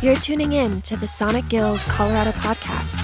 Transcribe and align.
You're 0.00 0.14
tuning 0.14 0.52
in 0.52 0.80
to 0.82 0.96
the 0.96 1.08
Sonic 1.08 1.48
Guild 1.48 1.80
Colorado 1.80 2.30
podcast. 2.30 2.94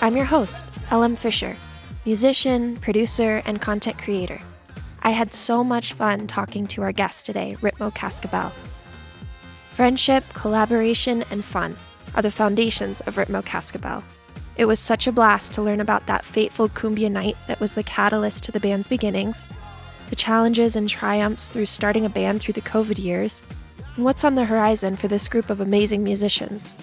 I'm 0.00 0.16
your 0.16 0.24
host, 0.24 0.64
LM 0.90 1.14
Fisher, 1.16 1.58
musician, 2.06 2.78
producer, 2.78 3.42
and 3.44 3.60
content 3.60 3.98
creator. 3.98 4.40
I 5.02 5.10
had 5.10 5.34
so 5.34 5.62
much 5.62 5.92
fun 5.92 6.26
talking 6.26 6.66
to 6.68 6.80
our 6.80 6.92
guest 6.92 7.26
today, 7.26 7.54
Ritmo 7.60 7.94
Cascabel. 7.94 8.50
Friendship, 9.74 10.24
collaboration, 10.32 11.22
and 11.30 11.44
fun 11.44 11.76
are 12.18 12.22
the 12.22 12.30
foundations 12.32 13.00
of 13.02 13.14
Ritmo 13.14 13.44
Cascabel. 13.44 14.02
It 14.56 14.64
was 14.64 14.80
such 14.80 15.06
a 15.06 15.12
blast 15.12 15.52
to 15.52 15.62
learn 15.62 15.78
about 15.78 16.06
that 16.06 16.24
fateful 16.24 16.68
cumbia 16.68 17.08
night 17.08 17.36
that 17.46 17.60
was 17.60 17.74
the 17.74 17.84
catalyst 17.84 18.42
to 18.42 18.52
the 18.52 18.58
band's 18.58 18.88
beginnings, 18.88 19.46
the 20.10 20.16
challenges 20.16 20.74
and 20.74 20.88
triumphs 20.88 21.46
through 21.46 21.66
starting 21.66 22.04
a 22.04 22.08
band 22.08 22.40
through 22.40 22.54
the 22.54 22.60
COVID 22.60 22.98
years, 22.98 23.40
and 23.94 24.04
what's 24.04 24.24
on 24.24 24.34
the 24.34 24.46
horizon 24.46 24.96
for 24.96 25.06
this 25.06 25.28
group 25.28 25.48
of 25.48 25.60
amazing 25.60 26.02
musicians. 26.02 26.74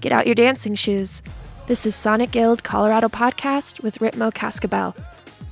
Get 0.00 0.12
out 0.12 0.24
your 0.24 0.34
dancing 0.34 0.74
shoes. 0.74 1.20
This 1.66 1.84
is 1.84 1.94
Sonic 1.94 2.30
Guild 2.30 2.64
Colorado 2.64 3.10
Podcast 3.10 3.82
with 3.82 3.98
Ritmo 3.98 4.32
Cascabel. 4.32 4.96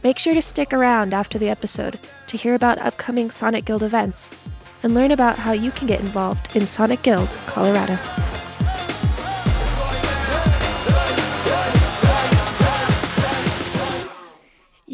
Make 0.03 0.19
sure 0.19 0.33
to 0.33 0.41
stick 0.41 0.73
around 0.73 1.13
after 1.13 1.39
the 1.39 1.51
episode 1.51 1.99
to 2.29 2.39
hear 2.39 2.55
about 2.55 2.79
upcoming 2.79 3.31
Sonic 3.31 3.67
Guild 3.67 3.83
events 3.83 4.31
and 4.83 4.95
learn 4.95 5.11
about 5.11 5.37
how 5.37 5.53
you 5.53 5.71
can 5.71 5.87
get 5.87 6.01
involved 6.01 6.57
in 6.57 6.65
Sonic 6.65 7.03
Guild 7.03 7.37
Colorado. 7.47 7.99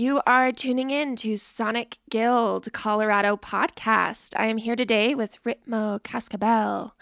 You 0.04 0.20
are 0.26 0.52
tuning 0.52 0.90
in 0.90 1.16
to 1.24 1.38
Sonic 1.38 1.96
Guild 2.10 2.70
Colorado 2.74 3.38
podcast. 3.38 4.34
I 4.36 4.48
am 4.48 4.58
here 4.58 4.76
today 4.76 5.14
with 5.14 5.42
Ritmo 5.44 6.02
Cascabel. 6.02 6.92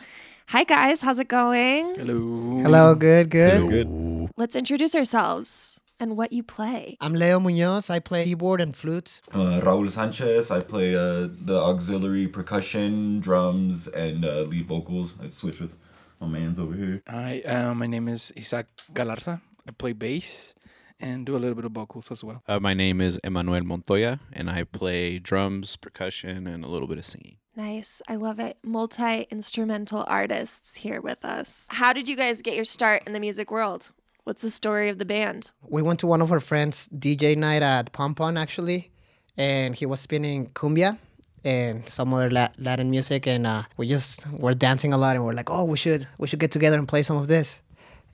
Hi 0.50 0.62
guys, 0.62 1.00
how's 1.03 1.19
it 1.19 1.27
going? 1.27 1.97
Hello. 1.97 2.61
Hello, 2.62 2.94
good, 2.94 3.28
good. 3.28 3.69
Good. 3.69 4.31
Let's 4.36 4.55
introduce 4.55 4.94
ourselves 4.94 5.81
and 5.98 6.17
what 6.17 6.33
you 6.33 6.44
play. 6.44 6.97
I'm 7.00 7.14
Leo 7.14 7.41
Munoz. 7.41 7.91
I 7.91 7.98
play 7.98 8.22
keyboard 8.22 8.61
and 8.61 8.72
flute. 8.72 9.20
Uh, 9.33 9.59
Raul 9.61 9.91
Sanchez. 9.91 10.53
I 10.53 10.61
play 10.61 10.94
uh, 10.94 11.27
the 11.27 11.59
auxiliary 11.61 12.28
percussion, 12.28 13.19
drums, 13.19 13.89
and 13.89 14.25
uh, 14.25 14.42
lead 14.42 14.66
vocals. 14.66 15.16
I 15.20 15.28
switch 15.31 15.59
with 15.59 15.77
my 16.20 16.28
man's 16.28 16.61
over 16.61 16.77
here. 16.77 17.03
Hi, 17.09 17.41
uh, 17.41 17.75
my 17.75 17.89
name 17.89 18.06
is 18.06 18.33
Isaac 18.39 18.69
Galarza. 18.94 19.41
I 19.66 19.72
play 19.72 19.92
bass 19.92 20.55
and 21.03 21.27
do 21.27 21.36
a 21.36 21.39
little 21.39 21.55
bit 21.55 21.64
of 21.64 21.72
vocals 21.72 22.11
as 22.11 22.25
well. 22.25 22.42
Uh, 22.48 22.61
my 22.61 22.72
name 22.72 23.00
is 23.00 23.19
Emmanuel 23.25 23.64
Montoya, 23.64 24.20
and 24.33 24.48
I 24.48 24.64
play 24.64 25.19
drums, 25.19 25.77
percussion, 25.77 26.47
and 26.47 26.64
a 26.64 26.69
little 26.69 26.89
bit 26.89 26.98
of 26.98 27.05
singing. 27.05 27.36
Nice. 27.55 28.00
I 28.09 28.14
love 28.17 28.39
it. 28.39 28.56
Multi 28.62 29.27
instrumental 29.31 30.05
artists 30.09 30.77
here 30.77 31.03
with 31.03 31.22
us. 31.25 31.69
How 31.70 31.92
did 31.92 32.09
you 32.09 32.17
guys 32.17 32.41
get 32.41 32.55
your 32.55 32.64
start 32.64 33.03
in 33.06 33.12
the 33.12 33.20
music 33.20 33.50
world? 33.50 33.92
What's 34.25 34.41
the 34.41 34.50
story 34.50 34.89
of 34.89 34.98
the 34.98 35.05
band? 35.05 35.50
We 35.69 35.83
went 35.83 36.00
to 36.00 36.06
one 36.06 36.22
of 36.22 36.33
our 36.33 36.41
friends' 36.41 36.89
DJ 36.97 37.37
night 37.37 37.62
at 37.62 37.92
Pompon 37.92 38.39
actually, 38.39 38.91
and 39.37 39.75
he 39.77 39.84
was 39.84 40.00
spinning 40.00 40.47
cumbia 40.50 40.98
and 41.44 41.87
some 41.89 42.14
other 42.14 42.31
Latin 42.31 42.89
music, 42.89 43.27
and 43.27 43.47
uh, 43.47 43.64
we 43.77 43.89
just 43.89 44.31
were 44.31 44.55
dancing 44.55 44.92
a 44.92 44.97
lot, 44.97 45.16
and 45.16 45.25
we're 45.25 45.33
like, 45.33 45.50
oh, 45.50 45.64
we 45.64 45.77
should 45.77 46.06
we 46.19 46.28
should 46.28 46.39
get 46.39 46.53
together 46.53 46.78
and 46.78 46.87
play 46.87 47.03
some 47.03 47.16
of 47.16 47.27
this. 47.27 47.61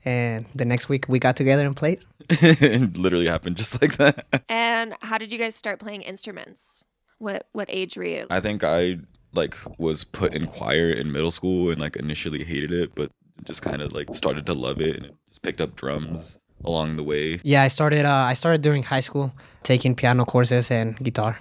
And 0.03 0.47
the 0.55 0.65
next 0.65 0.89
week 0.89 1.07
we 1.07 1.19
got 1.19 1.35
together 1.35 1.65
and 1.65 1.75
played. 1.75 1.99
It 2.29 2.97
literally 3.05 3.27
happened 3.27 3.57
just 3.57 3.81
like 3.81 3.97
that. 3.97 4.43
And 4.49 4.95
how 5.01 5.17
did 5.17 5.31
you 5.31 5.39
guys 5.39 5.55
start 5.55 5.79
playing 5.79 6.01
instruments? 6.03 6.85
What 7.17 7.47
what 7.51 7.67
age 7.69 7.97
were 7.97 8.05
you? 8.05 8.27
I 8.29 8.39
think 8.39 8.63
I 8.63 8.99
like 9.33 9.55
was 9.77 10.03
put 10.03 10.33
in 10.33 10.47
choir 10.47 10.89
in 10.89 11.11
middle 11.11 11.31
school 11.31 11.69
and 11.69 11.79
like 11.79 11.95
initially 11.95 12.43
hated 12.43 12.71
it, 12.71 12.95
but 12.95 13.11
just 13.43 13.61
kind 13.61 13.81
of 13.81 13.93
like 13.93 14.13
started 14.15 14.45
to 14.45 14.53
love 14.53 14.81
it 14.81 14.95
and 14.95 15.11
just 15.29 15.41
picked 15.41 15.61
up 15.61 15.75
drums 15.75 16.37
along 16.63 16.95
the 16.95 17.03
way. 17.03 17.39
Yeah, 17.43 17.63
I 17.63 17.67
started 17.67 18.05
uh, 18.05 18.25
I 18.29 18.33
started 18.33 18.61
during 18.61 18.83
high 18.83 18.99
school 19.01 19.33
taking 19.63 19.95
piano 19.95 20.25
courses 20.25 20.71
and 20.71 20.97
guitar, 20.97 21.39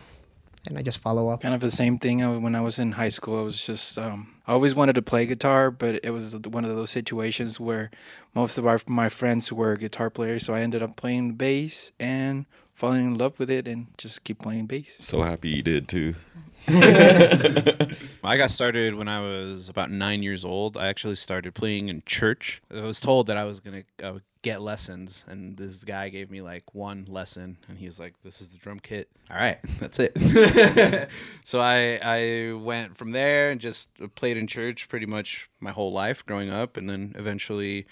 and 0.66 0.78
I 0.78 0.82
just 0.82 0.98
follow 0.98 1.28
up. 1.28 1.42
Kind 1.42 1.54
of 1.54 1.60
the 1.60 1.70
same 1.70 1.98
thing 1.98 2.22
uh, 2.22 2.38
when 2.38 2.54
I 2.54 2.60
was 2.60 2.78
in 2.78 2.92
high 2.92 3.08
school. 3.08 3.38
I 3.38 3.42
was 3.42 3.64
just, 3.64 3.98
um, 3.98 4.34
I 4.46 4.52
always 4.52 4.74
wanted 4.74 4.94
to 4.94 5.02
play 5.02 5.26
guitar, 5.26 5.70
but 5.70 6.00
it 6.04 6.10
was 6.10 6.36
one 6.36 6.64
of 6.64 6.74
those 6.74 6.90
situations 6.90 7.58
where 7.58 7.90
most 8.34 8.58
of 8.58 8.66
our, 8.66 8.80
my 8.86 9.08
friends 9.08 9.52
were 9.52 9.76
guitar 9.76 10.10
players. 10.10 10.44
So 10.44 10.54
I 10.54 10.60
ended 10.60 10.82
up 10.82 10.96
playing 10.96 11.34
bass 11.34 11.92
and 11.98 12.46
falling 12.78 13.04
in 13.04 13.18
love 13.18 13.40
with 13.40 13.50
it 13.50 13.66
and 13.66 13.88
just 13.98 14.22
keep 14.22 14.38
playing 14.38 14.66
bass. 14.66 14.96
So 15.00 15.22
happy 15.22 15.48
you 15.48 15.62
did 15.62 15.88
too. 15.88 16.14
I 16.68 18.36
got 18.36 18.52
started 18.52 18.94
when 18.94 19.08
I 19.08 19.20
was 19.20 19.68
about 19.68 19.90
nine 19.90 20.22
years 20.22 20.44
old. 20.44 20.76
I 20.76 20.86
actually 20.86 21.16
started 21.16 21.54
playing 21.54 21.88
in 21.88 22.02
church. 22.06 22.62
I 22.72 22.82
was 22.82 23.00
told 23.00 23.26
that 23.26 23.36
I 23.36 23.44
was 23.44 23.58
gonna 23.58 23.82
I 24.02 24.18
get 24.42 24.62
lessons, 24.62 25.24
and 25.26 25.56
this 25.56 25.82
guy 25.82 26.08
gave 26.08 26.30
me 26.30 26.40
like 26.40 26.72
one 26.72 27.06
lesson, 27.08 27.58
and 27.68 27.78
he 27.78 27.86
was 27.86 27.98
like, 27.98 28.14
"This 28.22 28.40
is 28.40 28.50
the 28.50 28.58
drum 28.58 28.78
kit. 28.78 29.08
All 29.28 29.38
right, 29.38 29.58
that's 29.80 29.98
it." 29.98 31.10
so 31.44 31.60
I 31.60 31.98
I 32.02 32.52
went 32.52 32.96
from 32.96 33.10
there 33.10 33.50
and 33.50 33.60
just 33.60 33.88
played 34.14 34.36
in 34.36 34.46
church 34.46 34.88
pretty 34.88 35.06
much 35.06 35.48
my 35.58 35.72
whole 35.72 35.90
life 35.90 36.24
growing 36.24 36.50
up, 36.50 36.76
and 36.76 36.88
then 36.88 37.14
eventually 37.18 37.86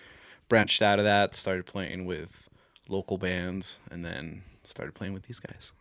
branched 0.48 0.80
out 0.80 1.00
of 1.00 1.04
that, 1.06 1.34
started 1.34 1.66
playing 1.66 2.04
with 2.04 2.48
local 2.88 3.18
bands, 3.18 3.80
and 3.90 4.04
then 4.04 4.42
started 4.68 4.94
playing 4.94 5.14
with 5.14 5.24
these 5.24 5.40
guys. 5.40 5.72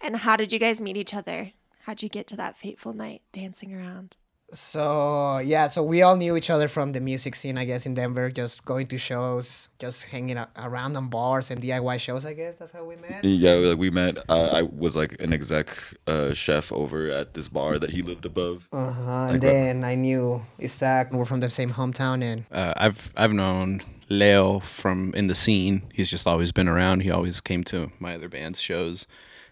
And 0.00 0.16
how 0.16 0.36
did 0.36 0.52
you 0.52 0.58
guys 0.58 0.80
meet 0.82 0.96
each 0.96 1.14
other? 1.14 1.52
How'd 1.86 2.02
you 2.02 2.08
get 2.08 2.26
to 2.28 2.36
that 2.36 2.56
fateful 2.56 2.92
night 2.92 3.22
dancing 3.32 3.74
around? 3.74 4.16
So 4.52 5.38
yeah, 5.38 5.66
so 5.66 5.82
we 5.82 6.02
all 6.02 6.16
knew 6.16 6.36
each 6.36 6.48
other 6.48 6.68
from 6.68 6.92
the 6.92 7.00
music 7.00 7.34
scene, 7.34 7.58
I 7.58 7.64
guess, 7.64 7.86
in 7.86 7.94
Denver. 7.94 8.30
Just 8.30 8.64
going 8.64 8.86
to 8.88 8.98
shows, 8.98 9.68
just 9.80 10.04
hanging 10.04 10.38
around 10.56 10.96
on 10.96 11.08
bars 11.08 11.50
and 11.50 11.60
DIY 11.60 11.98
shows. 11.98 12.24
I 12.24 12.34
guess 12.34 12.54
that's 12.56 12.70
how 12.70 12.84
we 12.84 12.94
met. 12.96 13.24
Yeah, 13.24 13.54
like 13.54 13.78
we 13.78 13.90
met. 13.90 14.18
Uh, 14.28 14.48
I 14.52 14.62
was 14.62 14.96
like 14.96 15.20
an 15.20 15.32
exec 15.32 15.68
uh, 16.06 16.32
chef 16.34 16.70
over 16.72 17.08
at 17.10 17.34
this 17.34 17.48
bar 17.48 17.78
that 17.80 17.90
he 17.90 18.02
lived 18.02 18.24
above. 18.26 18.68
Uh 18.72 18.90
huh. 18.92 19.02
Like 19.02 19.30
And 19.32 19.32
what- 19.32 19.40
then 19.40 19.84
I 19.84 19.94
knew 19.96 20.40
Isaac. 20.62 21.08
We're 21.12 21.24
from 21.24 21.40
the 21.40 21.50
same 21.50 21.70
hometown, 21.70 22.22
and 22.22 22.44
uh, 22.52 22.74
I've 22.76 23.12
I've 23.16 23.32
known 23.32 23.82
Leo 24.08 24.60
from 24.60 25.14
in 25.14 25.26
the 25.26 25.34
scene. 25.34 25.82
He's 25.92 26.10
just 26.10 26.26
always 26.26 26.52
been 26.52 26.68
around. 26.68 27.00
He 27.00 27.10
always 27.10 27.40
came 27.40 27.64
to 27.64 27.90
my 27.98 28.14
other 28.14 28.28
band's 28.28 28.60
shows, 28.60 29.06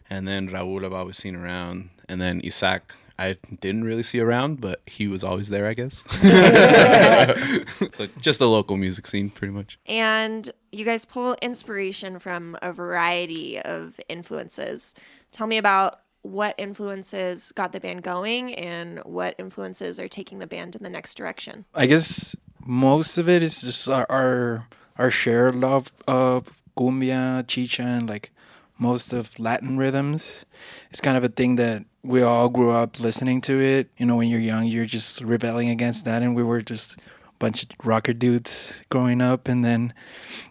and 0.09 0.27
then 0.27 0.49
Raul 0.49 0.85
I've 0.85 0.93
always 0.93 1.19
seen 1.19 1.37
around, 1.37 1.91
and 2.09 2.21
then 2.21 2.43
Isaac 2.45 2.93
I 3.23 3.37
didn't 3.61 3.85
really 3.85 4.03
see 4.03 4.19
around, 4.19 4.61
but 4.61 4.83
he 4.87 5.07
was 5.07 5.23
always 5.23 5.49
there, 5.49 5.69
I 5.69 5.75
guess. 5.75 6.03
so 7.95 8.07
just 8.21 8.41
the 8.41 8.49
local 8.49 8.77
music 8.77 9.07
scene, 9.07 9.31
pretty 9.31 9.53
much. 9.53 9.79
And 9.87 10.51
you 10.73 10.85
guys 10.85 11.05
pull 11.05 11.37
inspiration 11.41 12.19
from 12.19 12.57
a 12.63 12.73
variety 12.73 13.61
of 13.61 14.01
influences. 14.09 14.97
Tell 15.31 15.47
me 15.47 15.59
about 15.59 16.01
what 16.23 16.55
influences 16.59 17.53
got 17.53 17.73
the 17.73 17.81
band 17.81 18.03
going 18.03 18.55
and 18.55 18.99
what 19.01 19.35
influences 19.39 20.01
are 20.01 20.09
taking 20.09 20.39
the 20.39 20.47
band 20.47 20.75
in 20.75 20.83
the 20.83 20.91
next 20.91 21.15
direction. 21.15 21.65
I 21.75 21.87
guess 21.87 22.35
most 22.65 23.19
of 23.19 23.29
it 23.29 23.43
is 23.43 23.63
just 23.63 23.89
our 23.89 24.07
our, 24.09 24.69
our 24.99 25.11
shared 25.11 25.57
love 25.57 25.93
of 26.07 26.63
cumbia, 26.77 27.47
chicha, 27.47 27.83
and 27.83 28.09
like 28.09 28.31
most 28.79 29.13
of 29.13 29.39
Latin 29.39 29.79
rhythms. 29.79 30.45
It's 30.91 31.01
kind 31.01 31.17
of 31.17 31.25
a 31.25 31.29
thing 31.29 31.57
that 31.57 31.85
we 32.03 32.23
all 32.23 32.49
grew 32.49 32.71
up 32.71 32.99
listening 33.01 33.41
to 33.43 33.61
it. 33.61 33.89
You 33.97 34.07
know, 34.07 34.17
when 34.17 34.29
you're 34.29 34.41
young, 34.41 34.67
you're 34.67 34.85
just 34.85 35.21
rebelling 35.21 35.69
against 35.69 36.05
that, 36.05 36.23
and 36.23 36.35
we 36.35 36.43
were 36.43 36.63
just 36.63 36.97
a 36.97 37.01
bunch 37.39 37.63
of 37.63 37.71
rocker 37.85 38.13
dudes 38.13 38.83
growing 38.91 39.21
up, 39.21 39.49
and 39.49 39.65
then 39.65 39.95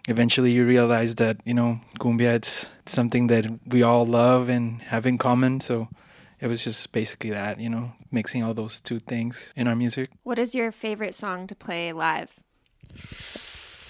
eventually 0.08 0.52
you 0.52 0.66
realize 0.66 1.16
that 1.16 1.38
you 1.46 1.54
know 1.54 1.82
cumbia 2.00 2.36
it's 2.36 2.70
something 2.86 3.28
that 3.28 3.46
we 3.68 3.84
all 3.84 4.06
love 4.06 4.50
and 4.50 4.82
have 4.84 5.06
in 5.06 5.18
common. 5.18 5.62
So 5.62 5.90
it 6.42 6.48
was 6.48 6.64
just 6.64 6.92
basically 6.92 7.30
that, 7.30 7.60
you 7.60 7.70
know, 7.70 7.94
mixing 8.12 8.44
all 8.44 8.54
those 8.54 8.82
two 8.82 9.00
things 9.00 9.54
in 9.56 9.68
our 9.68 9.76
music. 9.76 10.10
What 10.24 10.40
is 10.40 10.54
your 10.56 10.72
favorite 10.72 11.14
song 11.14 11.48
to 11.48 11.56
play 11.56 11.94
live? 11.94 12.40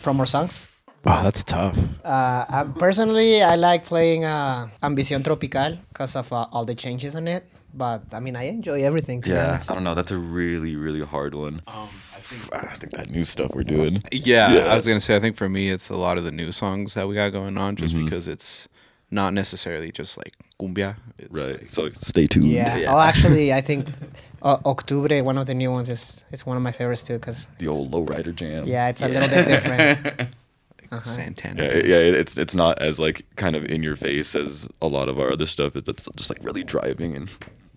from 0.02 0.20
our 0.20 0.26
songs. 0.26 0.80
Wow, 1.06 1.24
that's 1.24 1.44
tough. 1.44 1.78
Uh, 2.04 2.46
I, 2.48 2.66
personally, 2.78 3.42
I 3.42 3.56
like 3.56 3.86
playing 3.86 4.26
uh, 4.26 4.68
Ambición 4.84 5.24
Tropical 5.24 5.78
because 5.90 6.16
of 6.16 6.32
uh, 6.32 6.46
all 6.52 6.66
the 6.66 6.76
changes 6.76 7.16
on 7.16 7.28
it. 7.28 7.44
But 7.74 8.04
I 8.14 8.20
mean, 8.20 8.36
I 8.36 8.44
enjoy 8.50 8.84
everything. 8.84 9.24
Yeah. 9.26 9.64
I 9.68 9.74
don't 9.74 9.84
know. 9.84 9.96
That's 9.96 10.12
a 10.12 10.18
really, 10.18 10.76
really 10.76 11.04
hard 11.06 11.34
one. 11.34 11.62
I 11.68 11.86
think 11.86 12.54
I 12.74 12.76
think 12.76 12.92
that 12.94 13.10
new 13.10 13.24
stuff 13.24 13.52
we're 13.56 13.64
doing. 13.64 14.04
Yeah, 14.12 14.54
Yeah. 14.54 14.66
I 14.72 14.76
was 14.76 14.86
gonna 14.86 15.00
say. 15.00 15.16
I 15.16 15.20
think 15.20 15.38
for 15.38 15.48
me, 15.48 15.70
it's 15.70 15.90
a 15.90 15.96
lot 15.96 16.18
of 16.18 16.26
the 16.26 16.32
new 16.32 16.52
songs 16.52 16.96
that 16.96 17.08
we 17.08 17.16
got 17.16 17.30
going 17.30 17.58
on, 17.58 17.78
just 17.78 17.96
because 17.96 18.28
it's 18.28 18.68
not 19.12 19.34
necessarily 19.34 19.92
just 19.92 20.18
like 20.18 20.34
cumbia. 20.60 20.96
It's 21.18 21.32
Right. 21.32 21.60
like- 21.60 21.68
So 21.68 21.90
stay 21.92 22.28
tuned. 22.28 22.48
Yeah. 22.48 22.86
Oh, 22.88 23.00
actually, 23.00 23.52
I 23.54 23.62
think 23.62 23.88
uh, 24.42 24.58
Octubre, 24.66 25.22
one 25.24 25.38
of 25.38 25.46
the 25.46 25.54
new 25.54 25.72
ones, 25.72 25.90
is 25.90 26.26
it's 26.32 26.46
one 26.46 26.58
of 26.58 26.64
my 26.64 26.72
favorites 26.72 27.04
too. 27.04 27.20
Cause 27.20 27.48
The 27.60 27.68
old 27.68 27.92
lowrider 27.92 28.34
jam. 28.36 28.66
yeah, 28.68 28.90
it's 28.90 29.02
a 29.02 29.08
little 29.08 29.30
bit 29.30 29.48
different. 29.48 30.30
like 30.92 31.06
Santana. 31.06 31.64
Yeah, 31.64 31.76
yeah, 31.92 32.20
it's 32.22 32.38
it's 32.38 32.54
not 32.56 32.82
as 32.82 33.00
like 33.00 33.26
kind 33.36 33.56
of 33.56 33.64
in 33.66 33.82
your 33.84 33.96
face 33.96 34.36
as 34.36 34.68
a 34.82 34.88
lot 34.88 35.08
of 35.10 35.20
our 35.20 35.32
other 35.32 35.46
stuff. 35.46 35.76
It's 35.76 35.88
it's 35.90 36.08
just 36.18 36.30
like 36.30 36.44
really 36.44 36.64
driving 36.64 37.16
and 37.16 37.30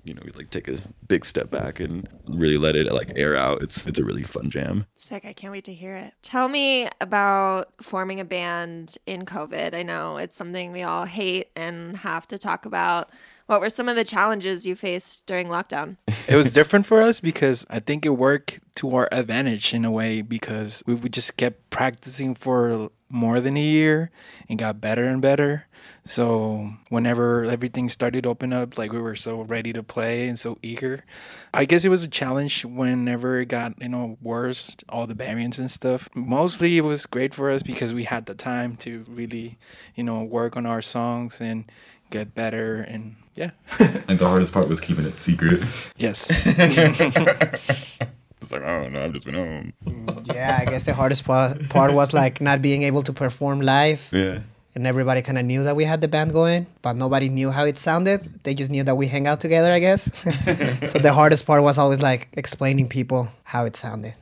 you 0.04 0.14
know 0.14 0.22
we 0.24 0.30
like 0.32 0.50
take 0.50 0.68
a 0.68 0.78
big 1.08 1.24
step 1.24 1.50
back 1.50 1.80
and 1.80 2.08
really 2.28 2.58
let 2.58 2.76
it 2.76 2.92
like 2.92 3.12
air 3.16 3.36
out. 3.36 3.62
It's 3.62 3.86
it's 3.86 3.98
a 3.98 4.04
really 4.04 4.22
fun 4.22 4.50
jam. 4.50 4.86
Sick. 4.94 5.24
I 5.24 5.32
can't 5.32 5.52
wait 5.52 5.64
to 5.64 5.72
hear 5.72 5.96
it. 5.96 6.14
Tell 6.22 6.48
me 6.48 6.88
about 7.00 7.72
forming 7.82 8.20
a 8.20 8.24
band 8.24 8.96
in 9.06 9.24
COVID. 9.24 9.74
I 9.74 9.82
know 9.82 10.18
it's 10.18 10.36
something 10.36 10.72
we 10.72 10.82
all 10.82 11.06
hate 11.06 11.50
and 11.56 11.96
have 11.98 12.28
to 12.28 12.38
talk 12.38 12.66
about. 12.66 13.10
What 13.46 13.60
were 13.60 13.68
some 13.68 13.90
of 13.90 13.96
the 13.96 14.04
challenges 14.04 14.66
you 14.66 14.74
faced 14.74 15.26
during 15.26 15.48
lockdown? 15.48 15.98
it 16.28 16.34
was 16.34 16.50
different 16.50 16.86
for 16.86 17.02
us 17.02 17.20
because 17.20 17.66
I 17.68 17.78
think 17.78 18.06
it 18.06 18.10
worked 18.10 18.60
to 18.76 18.96
our 18.96 19.08
advantage 19.12 19.74
in 19.74 19.84
a 19.84 19.90
way 19.90 20.22
because 20.22 20.82
we, 20.86 20.94
we 20.94 21.10
just 21.10 21.36
kept 21.36 21.68
practicing 21.68 22.34
for 22.34 22.90
more 23.10 23.40
than 23.40 23.56
a 23.56 23.62
year 23.62 24.10
and 24.48 24.58
got 24.58 24.80
better 24.80 25.04
and 25.04 25.20
better. 25.20 25.66
So 26.06 26.72
whenever 26.88 27.44
everything 27.44 27.88
started 27.88 28.26
open 28.26 28.52
up, 28.52 28.78
like 28.78 28.92
we 28.92 29.00
were 29.00 29.16
so 29.16 29.42
ready 29.42 29.72
to 29.74 29.82
play 29.82 30.26
and 30.26 30.38
so 30.38 30.58
eager. 30.62 31.04
I 31.52 31.66
guess 31.66 31.84
it 31.84 31.90
was 31.90 32.02
a 32.02 32.08
challenge 32.08 32.64
whenever 32.64 33.40
it 33.40 33.46
got, 33.46 33.80
you 33.80 33.88
know, 33.88 34.18
worse, 34.20 34.76
all 34.88 35.06
the 35.06 35.14
variants 35.14 35.58
and 35.58 35.70
stuff. 35.70 36.08
Mostly 36.14 36.78
it 36.78 36.82
was 36.82 37.06
great 37.06 37.34
for 37.34 37.50
us 37.50 37.62
because 37.62 37.92
we 37.92 38.04
had 38.04 38.26
the 38.26 38.34
time 38.34 38.76
to 38.76 39.04
really, 39.08 39.58
you 39.94 40.04
know, 40.04 40.22
work 40.22 40.56
on 40.56 40.66
our 40.66 40.82
songs 40.82 41.40
and 41.40 41.70
get 42.10 42.34
better 42.34 42.82
and 42.82 43.16
yeah. 43.34 43.50
And 44.08 44.18
the 44.18 44.28
hardest 44.28 44.52
part 44.52 44.68
was 44.68 44.80
keeping 44.80 45.04
it 45.06 45.18
secret. 45.18 45.62
yes. 45.96 46.46
It's 48.40 48.52
like 48.52 48.62
oh 48.62 48.88
no, 48.90 49.02
I've 49.02 49.14
just 49.14 49.24
been 49.24 49.36
home. 49.36 49.72
Mm, 49.86 50.34
yeah, 50.34 50.58
I 50.60 50.66
guess 50.66 50.84
the 50.84 50.92
hardest 50.92 51.24
part, 51.24 51.66
part 51.70 51.94
was 51.94 52.12
like 52.12 52.42
not 52.42 52.60
being 52.60 52.82
able 52.82 53.00
to 53.00 53.12
perform 53.14 53.62
live. 53.62 54.10
Yeah. 54.12 54.40
And 54.74 54.86
everybody 54.86 55.22
kind 55.22 55.38
of 55.38 55.46
knew 55.46 55.62
that 55.62 55.76
we 55.76 55.84
had 55.84 56.02
the 56.02 56.08
band 56.08 56.32
going, 56.34 56.66
but 56.82 56.94
nobody 56.94 57.30
knew 57.30 57.50
how 57.50 57.64
it 57.64 57.78
sounded. 57.78 58.20
They 58.42 58.52
just 58.52 58.70
knew 58.70 58.82
that 58.82 58.96
we 58.96 59.06
hang 59.06 59.26
out 59.26 59.40
together, 59.40 59.72
I 59.72 59.78
guess. 59.78 60.12
so 60.92 60.98
the 60.98 61.12
hardest 61.14 61.46
part 61.46 61.62
was 61.62 61.78
always 61.78 62.02
like 62.02 62.28
explaining 62.36 62.88
people 62.88 63.28
how 63.44 63.64
it 63.64 63.76
sounded. 63.76 64.14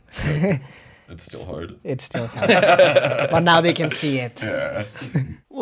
It's 1.09 1.25
still 1.25 1.45
hard. 1.45 1.75
it's 1.83 2.05
still 2.05 2.29
hard. 2.29 2.49
but 3.31 3.41
now 3.41 3.61
they 3.61 3.73
can 3.73 3.91
see 3.91 4.19
it. 4.19 4.41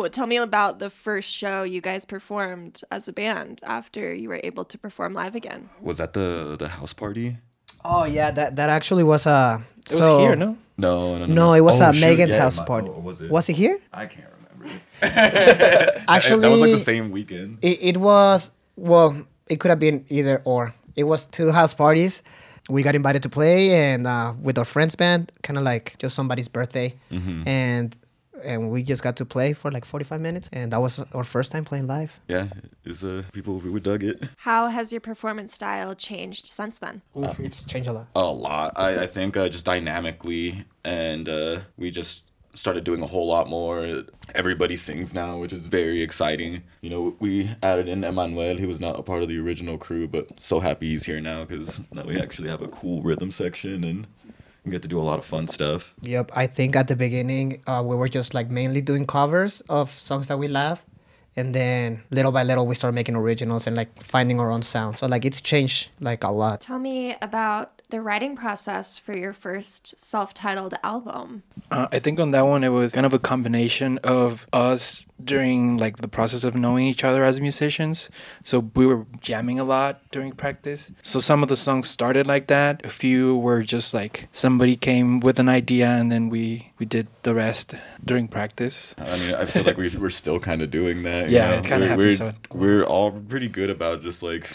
Well, 0.01 0.09
tell 0.09 0.25
me 0.25 0.37
about 0.37 0.79
the 0.79 0.89
first 0.89 1.29
show 1.29 1.61
you 1.61 1.79
guys 1.79 2.05
performed 2.05 2.81
as 2.89 3.07
a 3.07 3.13
band 3.13 3.61
after 3.63 4.11
you 4.13 4.29
were 4.29 4.39
able 4.43 4.65
to 4.65 4.77
perform 4.79 5.13
live 5.13 5.35
again. 5.35 5.69
Was 5.79 5.97
that 5.97 6.13
the 6.13 6.55
the 6.57 6.67
house 6.69 6.93
party? 6.93 7.37
Oh 7.85 8.05
yeah, 8.05 8.31
that 8.31 8.55
that 8.55 8.69
actually 8.69 9.03
was 9.03 9.27
a. 9.27 9.61
It 9.91 9.99
was 9.99 10.19
here, 10.25 10.35
no? 10.35 10.57
No, 10.77 11.17
no, 11.19 11.25
no. 11.27 11.33
No, 11.33 11.53
it 11.53 11.61
was 11.61 11.79
Oh, 11.79 11.85
uh, 11.85 11.91
shoot, 11.91 12.01
Megan's 12.01 12.33
yeah, 12.33 12.41
house 12.41 12.57
my- 12.57 12.65
party. 12.65 12.89
oh, 12.89 12.99
was 12.99 13.21
it? 13.21 13.29
Was 13.29 13.47
it 13.49 13.53
here? 13.53 13.79
I 13.93 14.07
can't 14.07 14.25
remember. 14.33 14.81
Actually, 16.07 16.41
that 16.41 16.49
was 16.51 16.61
like 16.61 16.71
the 16.71 16.77
same 16.77 17.11
weekend. 17.11 17.59
It, 17.61 17.77
it 17.81 17.97
was 17.97 18.51
well. 18.75 19.15
It 19.49 19.59
could 19.59 19.69
have 19.69 19.79
been 19.79 20.03
either 20.09 20.41
or. 20.45 20.73
It 20.95 21.03
was 21.03 21.25
two 21.25 21.51
house 21.51 21.73
parties. 21.75 22.23
We 22.69 22.81
got 22.83 22.95
invited 22.95 23.21
to 23.23 23.29
play, 23.29 23.93
and 23.93 24.07
uh, 24.07 24.33
with 24.41 24.57
our 24.57 24.65
friends 24.65 24.95
band, 24.95 25.31
kind 25.43 25.57
of 25.57 25.63
like 25.63 25.95
just 25.99 26.15
somebody's 26.15 26.47
birthday, 26.49 26.93
Mm-hmm. 27.11 27.47
and 27.47 27.95
and 28.43 28.69
we 28.71 28.83
just 28.83 29.03
got 29.03 29.15
to 29.17 29.25
play 29.25 29.53
for 29.53 29.71
like 29.71 29.85
forty 29.85 30.05
five 30.05 30.21
minutes, 30.21 30.49
and 30.53 30.71
that 30.71 30.79
was 30.81 31.03
our 31.13 31.23
first 31.23 31.51
time 31.51 31.65
playing 31.65 31.87
live. 31.87 32.19
Yeah, 32.27 32.45
it 32.83 32.89
was 32.89 33.03
uh 33.03 33.23
people 33.33 33.57
we 33.57 33.69
would 33.69 33.83
dug 33.83 34.03
it. 34.03 34.23
How 34.37 34.67
has 34.67 34.91
your 34.91 35.01
performance 35.01 35.53
style 35.53 35.93
changed 35.95 36.47
since 36.47 36.79
then? 36.79 37.01
Oof, 37.17 37.39
it's 37.39 37.63
changed 37.63 37.89
a 37.89 37.93
lot. 37.93 38.07
A 38.15 38.23
lot. 38.23 38.73
I, 38.75 39.01
I 39.03 39.07
think 39.07 39.37
uh, 39.37 39.49
just 39.49 39.65
dynamically, 39.65 40.65
and 40.83 41.27
uh, 41.27 41.59
we 41.77 41.91
just 41.91 42.25
started 42.53 42.83
doing 42.83 43.01
a 43.01 43.07
whole 43.07 43.27
lot 43.27 43.47
more. 43.47 44.03
Everybody 44.35 44.75
sings 44.75 45.13
now, 45.13 45.37
which 45.37 45.53
is 45.53 45.67
very 45.67 46.01
exciting. 46.01 46.63
You 46.81 46.89
know, 46.89 47.15
we 47.19 47.49
added 47.63 47.87
in 47.87 48.03
Emmanuel. 48.03 48.57
He 48.57 48.65
was 48.65 48.79
not 48.79 48.99
a 48.99 49.03
part 49.03 49.23
of 49.23 49.29
the 49.29 49.39
original 49.39 49.77
crew, 49.77 50.07
but 50.07 50.39
so 50.39 50.59
happy 50.59 50.89
he's 50.89 51.05
here 51.05 51.21
now 51.21 51.45
because 51.45 51.81
now 51.93 52.03
we 52.03 52.19
actually 52.19 52.49
have 52.49 52.61
a 52.61 52.67
cool 52.67 53.01
rhythm 53.01 53.31
section 53.31 53.83
and 53.83 54.07
we 54.65 54.71
get 54.71 54.81
to 54.83 54.87
do 54.87 54.99
a 54.99 55.01
lot 55.01 55.19
of 55.19 55.25
fun 55.25 55.47
stuff. 55.47 55.93
Yep, 56.03 56.31
I 56.35 56.47
think 56.47 56.75
at 56.75 56.87
the 56.87 56.95
beginning 56.95 57.61
uh, 57.67 57.83
we 57.85 57.95
were 57.95 58.07
just 58.07 58.33
like 58.33 58.49
mainly 58.49 58.81
doing 58.81 59.05
covers 59.05 59.61
of 59.61 59.89
songs 59.89 60.27
that 60.27 60.37
we 60.37 60.47
love, 60.47 60.85
and 61.35 61.55
then 61.55 62.03
little 62.11 62.31
by 62.31 62.43
little 62.43 62.67
we 62.67 62.75
started 62.75 62.95
making 62.95 63.15
originals 63.15 63.67
and 63.67 63.75
like 63.75 64.01
finding 64.01 64.39
our 64.39 64.51
own 64.51 64.61
sound. 64.61 64.97
So 64.97 65.07
like 65.07 65.25
it's 65.25 65.41
changed 65.41 65.89
like 65.99 66.23
a 66.23 66.29
lot. 66.31 66.61
Tell 66.61 66.79
me 66.79 67.15
about 67.21 67.80
the 67.91 68.01
writing 68.01 68.35
process 68.35 68.97
for 68.97 69.15
your 69.15 69.33
first 69.33 69.99
self 69.99 70.33
titled 70.33 70.73
album. 70.83 71.43
Uh, 71.69 71.87
I 71.91 71.99
think 71.99 72.19
on 72.19 72.31
that 72.31 72.41
one, 72.47 72.63
it 72.63 72.69
was 72.69 72.93
kind 72.93 73.05
of 73.05 73.13
a 73.13 73.19
combination 73.19 73.97
of 74.03 74.47
us 74.51 75.05
during 75.23 75.77
like 75.77 75.97
the 75.97 76.07
process 76.07 76.43
of 76.43 76.55
knowing 76.55 76.87
each 76.87 77.03
other 77.03 77.23
as 77.23 77.39
musicians. 77.39 78.09
So 78.43 78.71
we 78.75 78.85
were 78.87 79.05
jamming 79.19 79.59
a 79.59 79.63
lot 79.63 80.01
during 80.11 80.31
practice. 80.31 80.91
So 81.03 81.19
some 81.19 81.43
of 81.43 81.49
the 81.49 81.55
songs 81.57 81.89
started 81.89 82.25
like 82.25 82.47
that. 82.47 82.83
A 82.85 82.89
few 82.89 83.37
were 83.37 83.61
just 83.61 83.93
like 83.93 84.27
somebody 84.31 84.75
came 84.75 85.19
with 85.19 85.37
an 85.39 85.47
idea 85.47 85.87
and 85.89 86.11
then 86.11 86.29
we 86.29 86.71
we 86.79 86.85
did 86.87 87.07
the 87.23 87.35
rest 87.35 87.75
during 88.03 88.27
practice. 88.27 88.95
I 88.97 89.17
mean, 89.19 89.35
I 89.35 89.45
feel 89.45 89.63
like 89.63 89.77
we, 89.77 89.89
we're 89.95 90.09
still 90.09 90.39
kind 90.39 90.61
of 90.63 90.71
doing 90.71 91.03
that. 91.03 91.29
you 91.29 91.35
Yeah, 91.37 91.51
know? 91.51 91.57
it 91.59 91.63
kinda 91.65 91.79
we're, 91.85 91.87
happens 91.89 92.19
we're, 92.19 92.31
so- 92.31 92.37
we're 92.57 92.83
all 92.83 93.11
pretty 93.11 93.47
good 93.49 93.69
about 93.69 94.01
just 94.01 94.23
like 94.23 94.49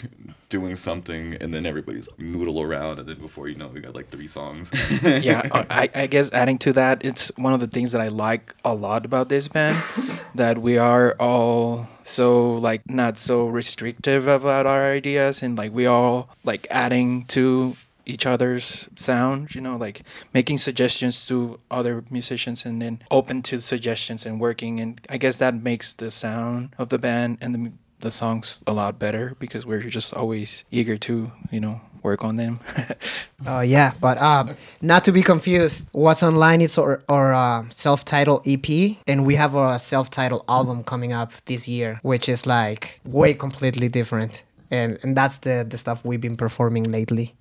doing 0.49 0.75
something 0.75 1.35
and 1.35 1.53
then 1.53 1.65
everybody's 1.65 2.07
like 2.09 2.19
noodle 2.19 2.61
around 2.61 2.99
and 2.99 3.09
then 3.09 3.19
before 3.19 3.47
you 3.47 3.55
know 3.55 3.67
we 3.67 3.79
got 3.81 3.95
like 3.95 4.09
three 4.09 4.27
songs. 4.27 4.71
yeah, 5.03 5.47
uh, 5.51 5.65
I, 5.69 5.89
I 5.93 6.07
guess 6.07 6.31
adding 6.31 6.57
to 6.59 6.73
that, 6.73 7.03
it's 7.03 7.31
one 7.37 7.53
of 7.53 7.59
the 7.59 7.67
things 7.67 7.91
that 7.91 8.01
I 8.01 8.07
like 8.07 8.55
a 8.63 8.73
lot 8.73 9.05
about 9.05 9.29
this 9.29 9.47
band 9.47 9.81
that 10.35 10.59
we 10.59 10.77
are 10.77 11.15
all 11.19 11.87
so 12.03 12.53
like 12.55 12.89
not 12.89 13.17
so 13.17 13.47
restrictive 13.47 14.27
about 14.27 14.65
our 14.65 14.91
ideas 14.91 15.43
and 15.43 15.57
like 15.57 15.73
we 15.73 15.85
all 15.85 16.29
like 16.43 16.67
adding 16.69 17.25
to 17.25 17.75
each 18.05 18.25
other's 18.25 18.87
sound, 18.95 19.53
you 19.53 19.59
know, 19.59 19.75
like 19.75 20.03
making 20.33 20.57
suggestions 20.57 21.27
to 21.27 21.59
other 21.69 22.05
musicians 22.09 22.65
and 22.65 22.81
then 22.81 22.99
open 23.11 23.41
to 23.43 23.59
suggestions 23.59 24.25
and 24.25 24.39
working 24.39 24.79
and 24.79 25.01
I 25.09 25.17
guess 25.17 25.37
that 25.39 25.61
makes 25.61 25.93
the 25.93 26.09
sound 26.09 26.69
of 26.77 26.87
the 26.89 26.97
band 26.97 27.37
and 27.41 27.53
the 27.53 27.71
the 27.99 28.11
songs 28.11 28.59
a 28.67 28.73
lot 28.73 28.99
better 28.99 29.35
because 29.39 29.65
we're 29.65 29.81
just 29.81 30.13
always 30.13 30.63
eager 30.71 30.97
to, 30.97 31.31
you 31.51 31.59
know, 31.59 31.81
work 32.03 32.23
on 32.23 32.35
them. 32.35 32.59
Oh 33.45 33.61
yeah, 33.61 33.93
but 34.01 34.19
um, 34.19 34.49
not 34.81 35.03
to 35.03 35.11
be 35.11 35.21
confused. 35.21 35.87
What's 35.91 36.23
online? 36.23 36.59
It's 36.59 36.77
our, 36.79 37.01
our 37.07 37.33
uh, 37.33 37.63
self-titled 37.69 38.41
EP, 38.47 38.97
and 39.07 39.25
we 39.27 39.35
have 39.35 39.53
a 39.53 39.77
self-titled 39.77 40.43
album 40.49 40.83
coming 40.83 41.13
up 41.13 41.31
this 41.45 41.67
year, 41.67 41.99
which 42.01 42.27
is 42.27 42.47
like 42.47 42.99
way 43.05 43.35
completely 43.35 43.89
different. 43.89 44.43
And 44.71 44.97
and 45.03 45.15
that's 45.15 45.37
the 45.39 45.65
the 45.69 45.77
stuff 45.77 46.03
we've 46.03 46.19
been 46.19 46.35
performing 46.35 46.91
lately. 46.91 47.35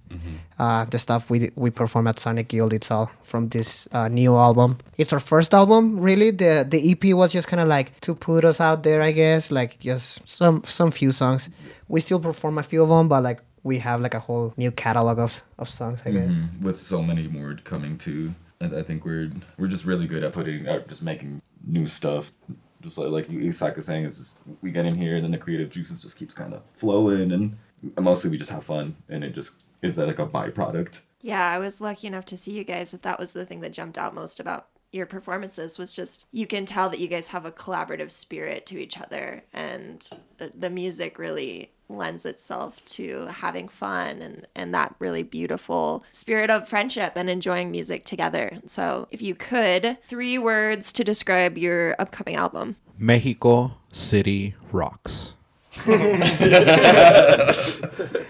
Uh, 0.58 0.86
the 0.86 0.98
stuff 0.98 1.28
we 1.30 1.50
we 1.54 1.70
perform 1.70 2.06
at 2.06 2.18
Sonic 2.18 2.48
Guild. 2.48 2.72
It's 2.72 2.90
all 2.90 3.10
from 3.22 3.48
this 3.50 3.86
uh, 3.92 4.08
new 4.08 4.34
album. 4.36 4.78
It's 4.96 5.12
our 5.12 5.20
first 5.20 5.52
album, 5.52 6.00
really. 6.00 6.30
The 6.30 6.64
the 6.68 6.80
EP 6.92 7.14
was 7.14 7.32
just 7.32 7.46
kind 7.48 7.60
of 7.60 7.68
like 7.68 8.00
to 8.00 8.14
put 8.14 8.42
us 8.44 8.58
out 8.60 8.82
there, 8.82 9.02
I 9.02 9.12
guess. 9.12 9.52
Like 9.52 9.78
just 9.80 10.26
some 10.26 10.62
some 10.64 10.90
few 10.90 11.10
songs. 11.10 11.50
We 11.88 12.00
still 12.00 12.20
perform 12.20 12.56
a 12.58 12.62
few 12.62 12.82
of 12.82 12.88
them, 12.88 13.06
but 13.08 13.22
like 13.22 13.40
we 13.64 13.78
have 13.80 14.00
like 14.00 14.14
a 14.14 14.18
whole 14.20 14.54
new 14.56 14.70
catalog 14.70 15.18
of, 15.18 15.42
of 15.58 15.68
songs, 15.68 16.00
I 16.06 16.10
guess. 16.12 16.32
Mhm, 16.34 16.62
With 16.62 16.78
so 16.80 17.02
many 17.02 17.28
more 17.28 17.54
coming 17.64 17.98
too. 17.98 18.32
I, 18.60 18.78
I 18.80 18.82
think 18.82 19.04
we're 19.04 19.30
we're 19.58 19.68
just 19.68 19.84
really 19.84 20.06
good 20.06 20.25
at 20.25 20.32
putting 20.32 20.66
out 20.68 20.88
just 20.88 21.02
making 21.02 21.42
new 21.66 21.86
stuff. 21.86 22.32
Just 22.80 22.96
like 22.96 23.10
like 23.10 23.30
Isaac 23.30 23.76
is 23.76 23.84
saying, 23.86 24.04
is 24.06 24.16
just 24.16 24.38
we 24.62 24.70
get 24.70 24.86
in 24.86 24.94
here 24.94 25.16
and 25.16 25.25
then 25.25 25.32
the 25.32 25.38
creative 25.38 25.68
juices 25.68 26.00
just 26.00 26.16
keeps 26.18 26.32
kind 26.32 26.54
of 26.54 26.62
flowing 26.76 27.30
and 27.32 27.56
mostly 28.00 28.30
we 28.30 28.38
just 28.38 28.50
have 28.52 28.64
fun 28.64 28.96
and 29.10 29.22
it 29.22 29.34
just 29.34 29.56
is 29.83 29.97
that 29.97 30.06
like 30.06 30.18
a 30.18 30.26
byproduct. 30.26 31.02
Yeah, 31.23 31.49
I 31.49 31.59
was 31.59 31.80
lucky 31.80 32.06
enough 32.06 32.26
to 32.26 32.37
see 32.37 32.52
you 32.52 32.64
guys. 32.64 32.92
That 32.92 33.02
that 33.02 33.18
was 33.18 33.33
the 33.33 33.47
thing 33.47 33.61
that 33.61 33.73
jumped 33.73 33.99
out 33.99 34.14
most 34.14 34.40
about 34.40 34.68
your 34.92 35.06
performances 35.06 35.78
was 35.78 35.95
just 35.95 36.26
you 36.33 36.47
can 36.47 36.64
tell 36.64 36.88
that 36.88 37.00
you 37.00 37.09
guys 37.09 37.28
have 37.28 37.45
a 37.45 37.52
collaborative 37.52 38.11
spirit 38.11 38.66
to 38.66 38.80
each 38.80 39.00
other, 39.00 39.45
and 39.52 40.09
the, 40.38 40.52
the 40.54 40.71
music 40.71 41.18
really 41.18 41.73
lends 41.88 42.26
itself 42.26 42.85
to 42.85 43.26
having 43.26 43.68
fun 43.68 44.21
and 44.21 44.45
and 44.56 44.75
that 44.75 44.92
really 44.99 45.23
beautiful 45.23 46.04
spirit 46.11 46.50
of 46.50 46.68
friendship 46.68 47.12
and 47.14 47.30
enjoying 47.30 47.71
music 47.71 48.04
together. 48.04 48.61
So, 48.66 49.09
if 49.11 49.23
you 49.23 49.35
could, 49.35 49.99
three 50.04 50.38
words 50.38 50.92
to 50.95 51.04
describe 51.04 51.59
your 51.59 51.95
upcoming 51.99 52.37
album. 52.37 52.76
Mexico 52.99 53.73
City 53.92 54.54
rocks. 54.73 55.35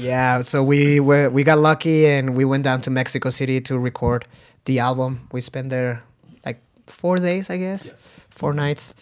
Yeah, 0.00 0.40
so 0.40 0.62
we 0.64 0.98
were, 1.00 1.28
we 1.30 1.44
got 1.44 1.58
lucky 1.58 2.06
and 2.06 2.34
we 2.36 2.44
went 2.44 2.64
down 2.64 2.80
to 2.82 2.90
Mexico 2.90 3.30
City 3.30 3.60
to 3.62 3.78
record 3.78 4.24
the 4.64 4.78
album. 4.78 5.28
We 5.32 5.40
spent 5.40 5.68
there 5.70 6.02
like 6.44 6.60
four 6.86 7.18
days, 7.18 7.50
I 7.50 7.58
guess, 7.58 7.90
four 8.30 8.52
nights, 8.54 8.94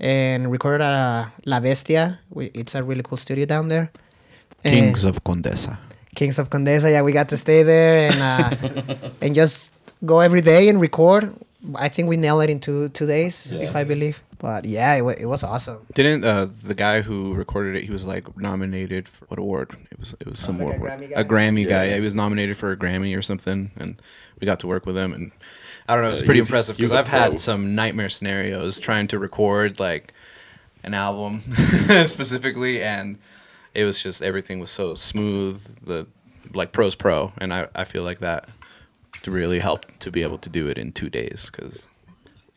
and 0.00 0.50
recorded 0.50 0.82
at 0.82 0.92
uh, 0.92 1.26
La 1.46 1.60
Bestia. 1.60 2.18
We, 2.30 2.46
it's 2.46 2.74
a 2.74 2.82
really 2.82 3.02
cool 3.02 3.18
studio 3.18 3.46
down 3.46 3.68
there. 3.68 3.90
And- 4.64 4.74
Kings 4.74 5.04
of 5.04 5.22
Condesa. 5.24 5.78
Kings 6.16 6.38
of 6.40 6.50
Condesa. 6.50 6.90
Yeah, 6.90 7.02
we 7.02 7.12
got 7.12 7.28
to 7.28 7.36
stay 7.36 7.62
there 7.62 8.10
and 8.10 8.20
uh, 8.20 9.08
and 9.20 9.34
just 9.34 9.72
go 10.04 10.18
every 10.20 10.40
day 10.40 10.68
and 10.68 10.80
record. 10.80 11.32
I 11.76 11.88
think 11.88 12.08
we 12.08 12.16
nailed 12.16 12.42
it 12.42 12.50
in 12.50 12.58
two 12.58 12.88
two 12.88 13.06
days, 13.06 13.52
if 13.52 13.76
I 13.76 13.84
believe. 13.84 14.20
But 14.40 14.64
yeah, 14.64 14.94
it, 14.94 15.20
it 15.20 15.26
was 15.26 15.44
awesome. 15.44 15.86
Didn't 15.94 16.24
uh, 16.24 16.46
the 16.62 16.74
guy 16.74 17.02
who 17.02 17.34
recorded 17.34 17.76
it? 17.76 17.84
He 17.84 17.90
was 17.90 18.06
like 18.06 18.38
nominated 18.38 19.06
for 19.06 19.26
what 19.26 19.38
award? 19.38 19.76
It 19.92 19.98
was 20.00 20.14
it 20.18 20.26
was 20.26 20.38
some 20.40 20.58
Like 20.58 20.72
a 20.72 20.76
award. 20.76 20.90
Grammy 20.92 21.10
guy? 21.10 21.20
A 21.20 21.24
Grammy 21.24 21.64
guy. 21.64 21.84
Yeah. 21.84 21.90
Yeah, 21.90 21.94
he 21.96 22.00
was 22.00 22.14
nominated 22.14 22.56
for 22.56 22.72
a 22.72 22.76
Grammy 22.76 23.16
or 23.16 23.20
something, 23.22 23.70
and 23.76 24.00
we 24.40 24.46
got 24.46 24.58
to 24.60 24.66
work 24.66 24.86
with 24.86 24.96
him. 24.96 25.12
And 25.12 25.30
I 25.86 25.94
don't 25.94 26.04
know, 26.04 26.10
it's 26.10 26.22
Yeah, 26.22 26.26
pretty 26.26 26.40
he's- 26.40 26.48
impressive 26.48 26.76
because 26.78 26.94
I've 26.94 27.06
had 27.08 27.38
some 27.38 27.74
nightmare 27.74 28.08
scenarios 28.08 28.78
trying 28.78 29.08
to 29.08 29.18
record 29.18 29.78
like 29.78 30.14
an 30.84 30.94
album 30.94 31.40
specifically, 32.06 32.82
and 32.82 33.18
it 33.74 33.84
was 33.84 34.02
just 34.02 34.22
everything 34.22 34.58
was 34.58 34.70
so 34.70 34.94
smooth. 34.94 35.62
The 35.86 36.06
like 36.54 36.72
pros 36.72 36.94
pro, 36.94 37.32
and 37.36 37.52
I 37.52 37.68
I 37.74 37.84
feel 37.84 38.04
like 38.04 38.20
that 38.20 38.48
really 39.26 39.58
helped 39.58 40.00
to 40.00 40.10
be 40.10 40.22
able 40.22 40.38
to 40.38 40.48
do 40.48 40.66
it 40.68 40.78
in 40.78 40.92
two 40.92 41.10
days 41.10 41.50
because. 41.52 41.86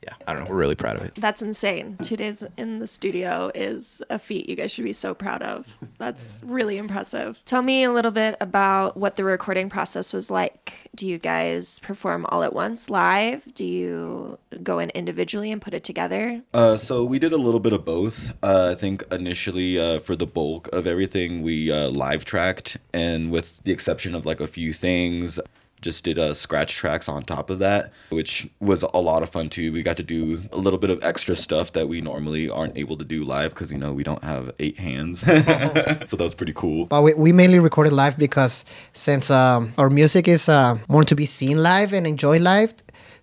Yeah, 0.03 0.15
I 0.27 0.33
don't 0.33 0.43
know. 0.43 0.49
We're 0.49 0.57
really 0.57 0.75
proud 0.75 0.97
of 0.97 1.03
it. 1.03 1.15
That's 1.15 1.41
insane. 1.41 1.97
Two 2.01 2.17
days 2.17 2.43
in 2.57 2.79
the 2.79 2.87
studio 2.87 3.51
is 3.55 4.03
a 4.09 4.19
feat 4.19 4.49
you 4.49 4.55
guys 4.55 4.73
should 4.73 4.83
be 4.83 4.91
so 4.91 5.13
proud 5.13 5.41
of. 5.41 5.77
That's 5.97 6.41
really 6.45 6.77
impressive. 6.77 7.41
Tell 7.45 7.61
me 7.61 7.83
a 7.83 7.91
little 7.91 8.11
bit 8.11 8.35
about 8.41 8.97
what 8.97 9.15
the 9.15 9.23
recording 9.23 9.69
process 9.69 10.11
was 10.11 10.29
like. 10.29 10.89
Do 10.93 11.07
you 11.07 11.19
guys 11.19 11.79
perform 11.79 12.25
all 12.29 12.43
at 12.43 12.53
once 12.53 12.89
live? 12.89 13.47
Do 13.53 13.63
you 13.63 14.37
go 14.61 14.79
in 14.79 14.89
individually 14.89 15.51
and 15.51 15.61
put 15.61 15.73
it 15.73 15.85
together? 15.85 16.41
Uh, 16.53 16.75
so 16.75 17.05
we 17.05 17.17
did 17.17 17.31
a 17.31 17.37
little 17.37 17.61
bit 17.61 17.71
of 17.71 17.85
both. 17.85 18.33
Uh, 18.43 18.69
I 18.71 18.75
think 18.75 19.03
initially 19.11 19.79
uh, 19.79 19.99
for 19.99 20.15
the 20.15 20.27
bulk 20.27 20.67
of 20.73 20.85
everything, 20.85 21.41
we 21.41 21.71
uh, 21.71 21.87
live 21.89 22.25
tracked, 22.25 22.77
and 22.93 23.31
with 23.31 23.63
the 23.63 23.71
exception 23.71 24.15
of 24.15 24.25
like 24.25 24.41
a 24.41 24.47
few 24.47 24.73
things, 24.73 25.39
just 25.83 26.03
did 26.03 26.17
uh, 26.17 26.33
scratch 26.33 26.73
tracks 26.73 27.07
on 27.07 27.23
top 27.23 27.49
of 27.49 27.59
that, 27.59 27.91
which 28.09 28.49
was 28.59 28.81
a 28.81 28.97
lot 28.97 29.21
of 29.21 29.29
fun 29.29 29.49
too. 29.49 29.71
We 29.71 29.83
got 29.83 29.97
to 29.97 30.03
do 30.03 30.41
a 30.51 30.57
little 30.57 30.79
bit 30.79 30.89
of 30.89 31.03
extra 31.03 31.35
stuff 31.35 31.73
that 31.73 31.87
we 31.87 32.01
normally 32.01 32.49
aren't 32.49 32.77
able 32.77 32.97
to 32.97 33.05
do 33.05 33.23
live 33.23 33.51
because 33.51 33.71
you 33.71 33.77
know 33.77 33.93
we 33.93 34.03
don't 34.03 34.23
have 34.23 34.51
eight 34.59 34.77
hands, 34.77 35.19
so 35.21 35.33
that 35.33 36.17
was 36.19 36.33
pretty 36.33 36.53
cool. 36.53 36.85
But 36.85 37.03
we, 37.03 37.13
we 37.13 37.31
mainly 37.31 37.59
recorded 37.59 37.93
live 37.93 38.17
because 38.17 38.65
since 38.93 39.29
um, 39.29 39.71
our 39.77 39.89
music 39.89 40.27
is 40.27 40.49
uh, 40.49 40.77
more 40.89 41.03
to 41.03 41.15
be 41.15 41.25
seen 41.25 41.61
live 41.61 41.93
and 41.93 42.07
enjoyed 42.07 42.41
live, 42.41 42.73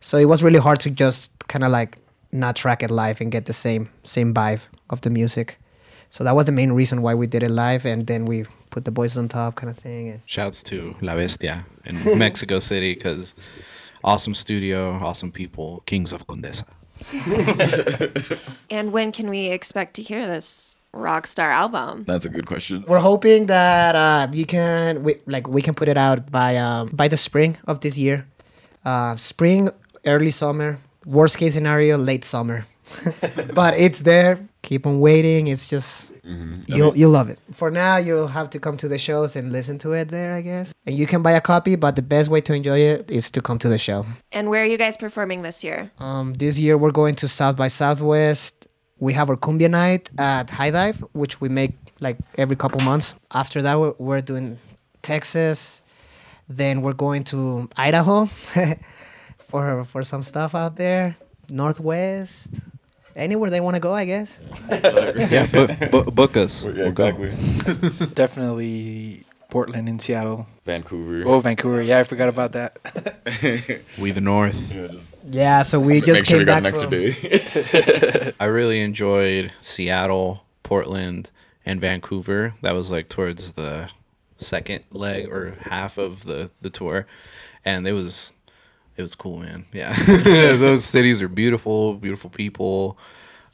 so 0.01 0.19
it 0.19 0.27
was 0.27 0.45
really 0.45 0.61
hard 0.61 0.79
to 0.81 0.91
just 0.91 1.33
kind 1.49 1.65
of 1.65 1.73
like 1.73 1.97
not 2.33 2.55
track 2.55 2.83
it 2.83 2.91
live 2.91 3.21
and 3.21 3.33
get 3.33 3.47
the 3.47 3.53
same 3.53 3.89
same 4.03 4.33
vibe 4.33 4.67
of 4.91 5.01
the 5.01 5.11
music. 5.11 5.59
So 6.11 6.25
that 6.25 6.35
was 6.35 6.47
the 6.47 6.53
main 6.53 6.73
reason 6.73 7.03
why 7.03 7.15
we 7.15 7.27
did 7.27 7.43
it 7.43 7.51
live, 7.51 7.87
and 7.87 8.07
then 8.07 8.27
we 8.27 8.45
put 8.71 8.85
the 8.85 8.91
boys 8.91 9.17
on 9.17 9.29
top, 9.29 9.57
kind 9.57 9.71
of 9.71 9.79
thing. 9.79 10.09
And 10.09 10.21
Shouts 10.27 10.63
to 10.65 10.95
La 11.01 11.15
Bestia 11.17 11.65
in 11.85 12.19
Mexico 12.19 12.59
City 12.59 12.95
because 12.95 13.35
awesome 14.05 14.35
studio, 14.35 14.93
awesome 14.93 15.31
people, 15.33 15.83
Kings 15.87 16.13
of 16.13 16.27
Condesa. 16.27 16.65
And 18.71 18.93
when 18.93 19.13
can 19.13 19.29
we 19.31 19.51
expect 19.51 19.95
to 19.95 20.03
hear 20.03 20.27
this 20.27 20.77
Rockstar 20.95 21.51
album? 21.51 22.05
That's 22.05 22.25
a 22.25 22.29
good 22.29 22.47
question. 22.47 22.85
we're 22.87 22.99
hoping 23.01 23.47
that 23.47 23.95
uh, 23.95 24.29
you 24.33 24.45
can 24.45 25.03
we, 25.03 25.17
like 25.27 25.49
we 25.49 25.63
can 25.63 25.75
put 25.75 25.89
it 25.89 25.97
out 25.97 26.31
by 26.31 26.57
um, 26.57 26.89
by 26.93 27.09
the 27.09 27.17
spring 27.17 27.57
of 27.67 27.81
this 27.81 27.97
year, 27.97 28.27
uh, 28.85 29.17
spring, 29.17 29.71
early 30.07 30.31
summer. 30.31 30.79
Worst 31.07 31.39
case 31.39 31.55
scenario, 31.55 31.97
late 31.97 32.25
summer. 32.25 32.67
but 33.55 33.75
it's 33.79 34.01
there. 34.01 34.39
Keep 34.63 34.87
on 34.87 35.01
waiting. 35.01 35.47
It's 35.47 35.67
just 35.67 36.13
you'll 36.67 36.97
you'll 36.97 37.11
love 37.11 37.29
it. 37.29 37.39
For 37.53 37.71
now, 37.71 37.97
you'll 37.97 38.29
have 38.29 38.51
to 38.51 38.59
come 38.61 38.77
to 38.79 38.89
the 38.89 38.99
shows 38.99 39.37
and 39.37 39.51
listen 39.53 39.79
to 39.79 39.93
it 39.93 40.09
there, 40.09 40.35
I 40.35 40.43
guess. 40.43 40.75
And 40.87 40.97
you 40.97 41.07
can 41.07 41.23
buy 41.23 41.33
a 41.33 41.41
copy, 41.41 41.77
but 41.77 41.97
the 41.97 42.03
best 42.03 42.31
way 42.31 42.41
to 42.43 42.55
enjoy 42.55 42.79
it 42.81 43.11
is 43.11 43.31
to 43.33 43.41
come 43.41 43.59
to 43.59 43.69
the 43.69 43.79
show. 43.79 44.05
And 44.33 44.51
where 44.51 44.63
are 44.63 44.67
you 44.67 44.77
guys 44.77 44.97
performing 44.97 45.43
this 45.43 45.65
year? 45.65 45.91
Um, 45.99 46.35
this 46.35 46.59
year 46.59 46.77
we're 46.77 46.93
going 46.93 47.15
to 47.17 47.29
South 47.29 47.57
by 47.57 47.69
Southwest. 47.69 48.67
We 48.99 49.15
have 49.15 49.31
our 49.31 49.37
cumbia 49.37 49.71
night 49.71 50.11
at 50.19 50.51
Hi-Dive, 50.51 50.99
which 51.13 51.41
we 51.41 51.49
make 51.49 51.73
like 52.01 52.19
every 52.37 52.57
couple 52.57 52.81
months. 52.85 53.15
After 53.33 53.63
that, 53.63 53.79
we're, 53.79 53.95
we're 53.99 54.21
doing 54.21 54.59
Texas. 55.03 55.81
Then 56.49 56.83
we're 56.83 56.93
going 56.95 57.25
to 57.25 57.69
Idaho 57.77 58.27
for 59.39 59.85
for 59.85 60.03
some 60.03 60.23
stuff 60.23 60.55
out 60.55 60.77
there. 60.77 61.17
Northwest, 61.51 62.61
anywhere 63.17 63.51
they 63.51 63.61
want 63.61 63.75
to 63.77 63.81
go, 63.81 63.93
I 63.95 64.05
guess. 64.05 64.41
Yeah, 64.71 65.47
book, 65.47 65.91
book, 65.91 66.15
book 66.15 66.37
us. 66.37 66.65
Yeah, 66.65 66.87
exactly. 66.87 67.31
Definitely 68.15 69.25
Portland 69.51 69.89
and 69.89 70.01
Seattle. 70.01 70.47
Vancouver. 70.65 71.29
Oh, 71.29 71.41
Vancouver. 71.41 71.83
Yeah, 71.83 71.99
I 71.99 72.03
forgot 72.05 72.29
about 72.29 72.53
that. 72.53 72.77
We 73.99 74.13
the 74.13 74.21
North. 74.21 74.73
Yeah, 74.73 74.87
just 74.87 75.09
Yeah, 75.31 75.63
so 75.63 75.81
we 75.81 76.01
just 76.01 76.21
make 76.21 76.27
sure 76.27 76.39
came 76.39 76.39
we 76.39 76.45
got 76.45 76.63
back 76.63 76.75
an 76.75 77.13
extra 77.13 78.11
from. 78.11 78.23
day. 78.23 78.33
I 78.41 78.45
really 78.47 78.81
enjoyed 78.81 79.53
Seattle, 79.61 80.45
Portland, 80.63 81.31
and 81.67 81.81
Vancouver. 81.81 82.55
That 82.63 82.73
was 82.73 82.91
like 82.91 83.09
towards 83.09 83.53
the 83.53 83.91
second 84.37 84.85
leg 84.93 85.29
or 85.29 85.57
half 85.63 85.99
of 85.99 86.25
the, 86.25 86.51
the 86.61 86.71
tour. 86.71 87.07
And 87.65 87.87
it 87.87 87.93
was 87.93 88.33
it 88.97 89.03
was 89.03 89.15
cool, 89.15 89.39
man. 89.39 89.65
Yeah. 89.73 89.95
Those 90.57 90.85
cities 90.85 91.23
are 91.23 91.29
beautiful, 91.29 91.95
beautiful 91.95 92.31
people. 92.31 92.99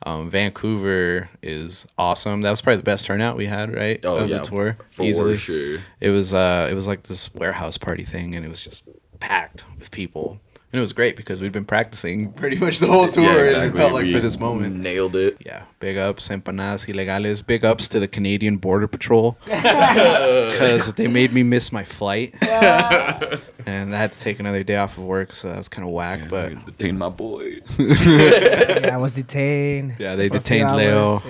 Um, 0.05 0.29
Vancouver 0.29 1.29
is 1.43 1.87
awesome. 1.99 2.43
That 2.43 2.51
was 2.51 2.61
probably 2.61 2.77
the 2.79 2.83
best 2.85 3.07
turnout 3.07 3.37
we 3.37 3.47
had, 3.47 3.75
right? 3.75 3.99
Oh 4.05 4.19
of 4.19 4.29
yeah, 4.29 4.39
the 4.39 4.45
tour. 4.45 4.79
for 4.91 5.03
easily. 5.03 5.37
sure. 5.37 5.81
It 6.01 6.11
was 6.11 6.35
uh 6.35 6.69
it 6.71 6.75
was 6.75 6.87
like 6.87 7.05
this 7.05 7.33
warehouse 7.35 7.79
party 7.79 8.05
thing 8.05 8.35
and 8.35 8.45
it 8.45 8.49
was 8.49 8.63
just 8.63 8.85
packed 9.21 9.65
with 9.79 9.91
people. 9.91 10.39
And 10.73 10.79
it 10.79 10.81
was 10.81 10.93
great 10.93 11.17
because 11.17 11.41
we'd 11.41 11.53
been 11.53 11.65
practicing 11.65 12.33
pretty 12.33 12.57
much 12.57 12.81
the 12.81 12.89
whole 12.89 13.09
tour 13.09 13.23
Yeah, 13.25 13.31
and 13.31 13.39
it 13.39 13.47
exactly. 13.55 13.79
felt 13.81 13.93
like 13.93 14.03
We 14.05 14.13
for 14.13 14.19
this 14.19 14.39
moment. 14.41 14.75
nailed 14.77 15.15
it. 15.15 15.37
Yeah, 15.47 15.63
big 15.79 15.97
ups, 15.97 16.29
empanadas 16.29 16.87
ilegales. 16.93 17.47
Big 17.47 17.65
ups 17.65 17.87
to 17.89 18.01
the 18.01 18.09
Canadian 18.09 18.57
Border 18.57 18.89
Patrol 18.89 19.39
because 19.45 20.93
they 20.95 21.07
made 21.07 21.33
me 21.33 21.45
miss 21.45 21.71
my 21.71 21.85
flight, 21.85 22.35
and 22.43 23.95
I 23.95 23.99
had 23.99 24.11
to 24.13 24.19
take 24.21 24.41
another 24.41 24.65
day 24.65 24.77
off 24.77 24.99
of 24.99 25.05
work, 25.05 25.35
so 25.37 25.49
that 25.49 25.57
was 25.57 25.69
kind 25.69 25.87
of 25.87 25.95
whack. 25.95 26.29
But 26.29 26.67
detain 26.67 26.99
my 26.99 27.11
boy. 27.11 27.61
Yeah, 27.79 28.91
I 28.93 28.97
was 28.99 29.15
detained. 29.15 29.95
Yeah, 30.01 30.17
they 30.17 30.29
for 30.29 30.37
a 30.39 30.41
few 30.41 30.59
detained 30.59 30.77
Leo. 30.77 31.21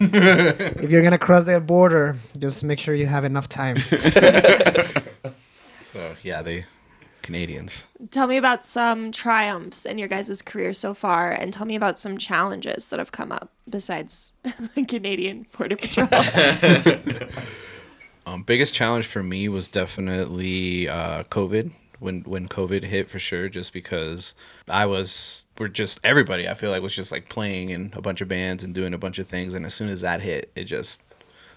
if 0.00 0.90
you're 0.90 1.02
gonna 1.02 1.16
cross 1.16 1.44
that 1.44 1.64
border, 1.66 2.16
just 2.38 2.64
make 2.64 2.80
sure 2.80 2.96
you 2.96 3.06
have 3.06 3.24
enough 3.24 3.48
time. 3.48 3.76
so 5.80 6.14
yeah, 6.22 6.42
they 6.42 6.64
Canadians. 7.30 7.86
Tell 8.10 8.26
me 8.26 8.36
about 8.36 8.66
some 8.66 9.12
triumphs 9.12 9.86
in 9.86 9.98
your 9.98 10.08
guys' 10.08 10.42
career 10.42 10.74
so 10.74 10.94
far, 10.94 11.30
and 11.30 11.52
tell 11.52 11.64
me 11.64 11.76
about 11.76 11.96
some 11.96 12.18
challenges 12.18 12.88
that 12.88 12.98
have 12.98 13.12
come 13.12 13.30
up 13.30 13.52
besides 13.68 14.32
the 14.74 14.84
Canadian 14.84 15.46
Border 15.56 15.76
Patrol. 15.76 16.08
Um, 18.26 18.42
biggest 18.42 18.74
challenge 18.74 19.06
for 19.06 19.22
me 19.22 19.48
was 19.48 19.66
definitely 19.66 20.88
uh, 20.88 21.24
COVID. 21.24 21.72
When 22.00 22.20
when 22.22 22.48
COVID 22.48 22.84
hit, 22.84 23.08
for 23.08 23.18
sure, 23.18 23.48
just 23.48 23.72
because 23.72 24.34
I 24.68 24.86
was, 24.86 25.46
we're 25.58 25.68
just 25.68 25.98
everybody. 26.04 26.46
I 26.46 26.54
feel 26.54 26.70
like 26.70 26.82
was 26.82 26.94
just 26.94 27.10
like 27.10 27.28
playing 27.28 27.70
in 27.70 27.92
a 27.96 28.02
bunch 28.02 28.20
of 28.20 28.28
bands 28.28 28.62
and 28.62 28.74
doing 28.74 28.94
a 28.94 28.98
bunch 28.98 29.18
of 29.18 29.26
things, 29.26 29.54
and 29.54 29.64
as 29.66 29.74
soon 29.74 29.88
as 29.88 30.02
that 30.02 30.20
hit, 30.20 30.52
it 30.54 30.64
just 30.64 31.02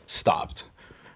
stopped 0.07 0.65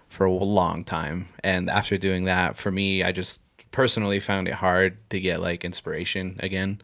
for 0.08 0.26
a 0.26 0.32
long 0.32 0.84
time. 0.84 1.28
And 1.42 1.68
after 1.68 1.96
doing 1.96 2.24
that, 2.26 2.56
for 2.56 2.70
me, 2.70 3.02
I 3.02 3.10
just 3.10 3.40
personally 3.70 4.20
found 4.20 4.48
it 4.48 4.54
hard 4.54 4.96
to 5.10 5.20
get 5.20 5.40
like 5.40 5.64
inspiration 5.64 6.36
again, 6.40 6.80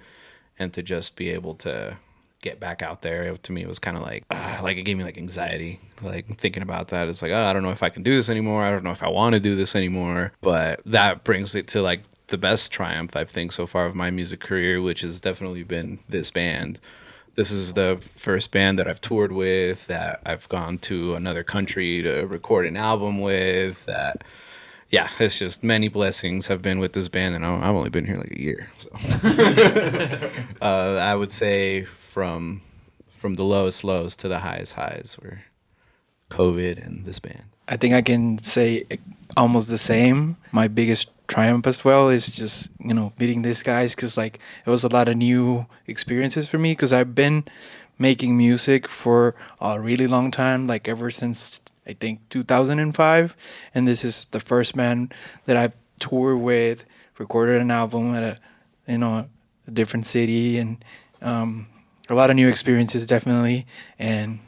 and 0.58 0.72
to 0.74 0.82
just 0.82 1.16
be 1.16 1.30
able 1.30 1.54
to 1.56 1.96
get 2.44 2.60
back 2.60 2.82
out 2.82 3.00
there. 3.00 3.22
It, 3.24 3.42
to 3.44 3.52
me 3.52 3.62
it 3.62 3.68
was 3.68 3.78
kind 3.78 3.96
of 3.96 4.02
like 4.02 4.24
uh, 4.30 4.60
like 4.62 4.76
it 4.76 4.82
gave 4.82 4.98
me 4.98 5.04
like 5.04 5.16
anxiety 5.16 5.80
like 6.02 6.38
thinking 6.38 6.62
about 6.62 6.88
that. 6.88 7.08
It's 7.08 7.22
like 7.22 7.32
oh, 7.32 7.44
i 7.44 7.52
don't 7.52 7.62
know 7.62 7.70
if 7.70 7.82
i 7.82 7.88
can 7.88 8.02
do 8.02 8.14
this 8.14 8.28
anymore. 8.28 8.62
I 8.62 8.70
don't 8.70 8.84
know 8.84 8.90
if 8.90 9.02
i 9.02 9.08
want 9.08 9.34
to 9.34 9.40
do 9.40 9.56
this 9.56 9.74
anymore. 9.74 10.32
But 10.42 10.80
that 10.84 11.24
brings 11.24 11.54
it 11.54 11.66
to 11.68 11.82
like 11.82 12.02
the 12.28 12.38
best 12.38 12.70
triumph 12.70 13.16
I've 13.16 13.30
think 13.30 13.52
so 13.52 13.66
far 13.66 13.86
of 13.86 13.94
my 13.94 14.10
music 14.10 14.40
career 14.40 14.80
which 14.80 15.00
has 15.00 15.20
definitely 15.20 15.62
been 15.62 15.98
this 16.08 16.30
band. 16.30 16.78
This 17.34 17.50
is 17.50 17.72
the 17.72 17.98
first 18.16 18.52
band 18.52 18.78
that 18.78 18.86
i've 18.86 19.00
toured 19.00 19.32
with 19.32 19.86
that 19.88 20.20
i've 20.24 20.48
gone 20.48 20.78
to 20.78 21.14
another 21.14 21.42
country 21.42 22.02
to 22.02 22.26
record 22.26 22.66
an 22.66 22.76
album 22.76 23.20
with 23.20 23.86
that 23.86 24.22
yeah, 24.90 25.08
it's 25.18 25.38
just 25.38 25.64
many 25.64 25.88
blessings 25.88 26.46
have 26.46 26.62
been 26.62 26.78
with 26.78 26.92
this 26.92 27.08
band, 27.08 27.34
and 27.34 27.44
I- 27.44 27.56
I've 27.68 27.74
only 27.74 27.90
been 27.90 28.06
here 28.06 28.16
like 28.16 28.32
a 28.32 28.40
year. 28.40 28.68
So, 28.78 28.88
uh, 30.62 30.96
I 31.00 31.14
would 31.14 31.32
say 31.32 31.84
from 31.84 32.62
from 33.18 33.34
the 33.34 33.44
lowest 33.44 33.84
lows 33.84 34.14
to 34.16 34.28
the 34.28 34.40
highest 34.40 34.74
highs 34.74 35.16
were 35.22 35.40
COVID 36.30 36.84
and 36.84 37.04
this 37.04 37.18
band. 37.18 37.44
I 37.68 37.76
think 37.76 37.94
I 37.94 38.02
can 38.02 38.38
say 38.38 38.84
almost 39.36 39.70
the 39.70 39.78
same. 39.78 40.36
My 40.52 40.68
biggest 40.68 41.10
triumph 41.26 41.66
as 41.66 41.84
well 41.84 42.10
is 42.10 42.28
just 42.28 42.70
you 42.78 42.92
know 42.94 43.12
meeting 43.18 43.42
these 43.42 43.62
guys 43.62 43.94
because 43.94 44.16
like 44.18 44.38
it 44.66 44.70
was 44.70 44.84
a 44.84 44.88
lot 44.88 45.08
of 45.08 45.16
new 45.16 45.66
experiences 45.86 46.48
for 46.48 46.58
me 46.58 46.72
because 46.72 46.92
I've 46.92 47.14
been 47.14 47.44
making 47.98 48.36
music 48.36 48.88
for 48.88 49.34
a 49.60 49.80
really 49.80 50.06
long 50.06 50.30
time, 50.30 50.66
like 50.66 50.88
ever 50.88 51.10
since 51.10 51.60
I 51.86 51.92
think 51.92 52.28
2005. 52.30 53.36
And 53.74 53.88
this 53.88 54.04
is 54.04 54.26
the 54.26 54.40
first 54.40 54.76
band 54.76 55.14
that 55.46 55.56
I've 55.56 55.76
toured 55.98 56.40
with, 56.40 56.84
recorded 57.18 57.60
an 57.60 57.70
album 57.70 58.14
at 58.14 58.22
a, 58.22 58.36
you 58.90 58.98
know, 58.98 59.28
a 59.66 59.70
different 59.70 60.06
city, 60.06 60.58
and 60.58 60.84
um, 61.22 61.66
a 62.08 62.14
lot 62.14 62.30
of 62.30 62.36
new 62.36 62.48
experiences 62.48 63.06
definitely, 63.06 63.66
and 63.98 64.40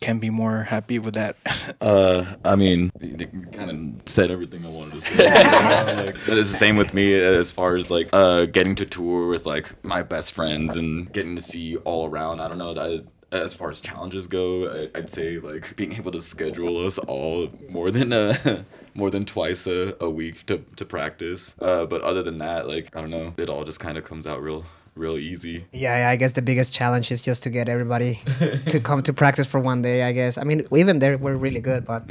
can 0.00 0.18
be 0.18 0.30
more 0.30 0.62
happy 0.62 0.98
with 0.98 1.14
that. 1.14 1.36
Uh, 1.80 2.24
I 2.44 2.56
mean, 2.56 2.90
they 2.98 3.24
kind 3.52 3.70
of 3.70 4.08
said 4.08 4.30
everything 4.30 4.66
I 4.66 4.68
wanted 4.68 4.94
to 4.94 5.00
say. 5.00 5.24
like, 6.04 6.16
it's 6.16 6.26
the 6.26 6.44
same 6.44 6.76
with 6.76 6.92
me 6.92 7.14
as 7.14 7.50
far 7.50 7.74
as 7.74 7.90
like 7.90 8.10
uh, 8.12 8.46
getting 8.46 8.74
to 8.74 8.84
tour 8.84 9.28
with 9.28 9.46
like 9.46 9.82
my 9.82 10.02
best 10.02 10.34
friends 10.34 10.76
and 10.76 11.10
getting 11.12 11.36
to 11.36 11.42
see 11.42 11.76
all 11.78 12.06
around. 12.06 12.40
I 12.40 12.48
don't 12.48 12.58
know 12.58 12.74
that. 12.74 13.06
As 13.32 13.54
far 13.54 13.70
as 13.70 13.80
challenges 13.80 14.26
go, 14.26 14.68
I- 14.68 14.98
I'd 14.98 15.08
say 15.10 15.38
like 15.38 15.76
being 15.76 15.92
able 15.94 16.10
to 16.12 16.20
schedule 16.20 16.84
us 16.84 16.98
all 16.98 17.48
more 17.68 17.90
than 17.90 18.12
uh, 18.12 18.64
more 18.94 19.08
than 19.10 19.24
twice 19.24 19.66
a, 19.68 19.94
a 20.00 20.10
week 20.10 20.44
to, 20.46 20.64
to 20.76 20.84
practice. 20.84 21.54
Uh, 21.60 21.86
but 21.86 22.00
other 22.02 22.22
than 22.22 22.38
that, 22.38 22.66
like 22.66 22.94
I 22.96 23.00
don't 23.00 23.10
know, 23.10 23.32
it 23.36 23.48
all 23.48 23.64
just 23.64 23.78
kind 23.80 23.96
of 23.96 24.04
comes 24.04 24.26
out 24.26 24.42
real 24.42 24.64
real 24.96 25.16
easy. 25.16 25.64
Yeah, 25.72 25.96
yeah, 25.98 26.10
I 26.10 26.16
guess 26.16 26.32
the 26.32 26.42
biggest 26.42 26.72
challenge 26.72 27.12
is 27.12 27.20
just 27.20 27.42
to 27.44 27.50
get 27.50 27.68
everybody 27.68 28.18
to 28.68 28.80
come 28.80 29.02
to 29.04 29.12
practice 29.12 29.46
for 29.46 29.60
one 29.60 29.80
day. 29.82 30.02
I 30.02 30.12
guess. 30.12 30.36
I 30.36 30.42
mean, 30.42 30.66
even 30.74 30.98
there 30.98 31.16
we're 31.16 31.36
really 31.36 31.60
good, 31.60 31.84
but 31.86 32.02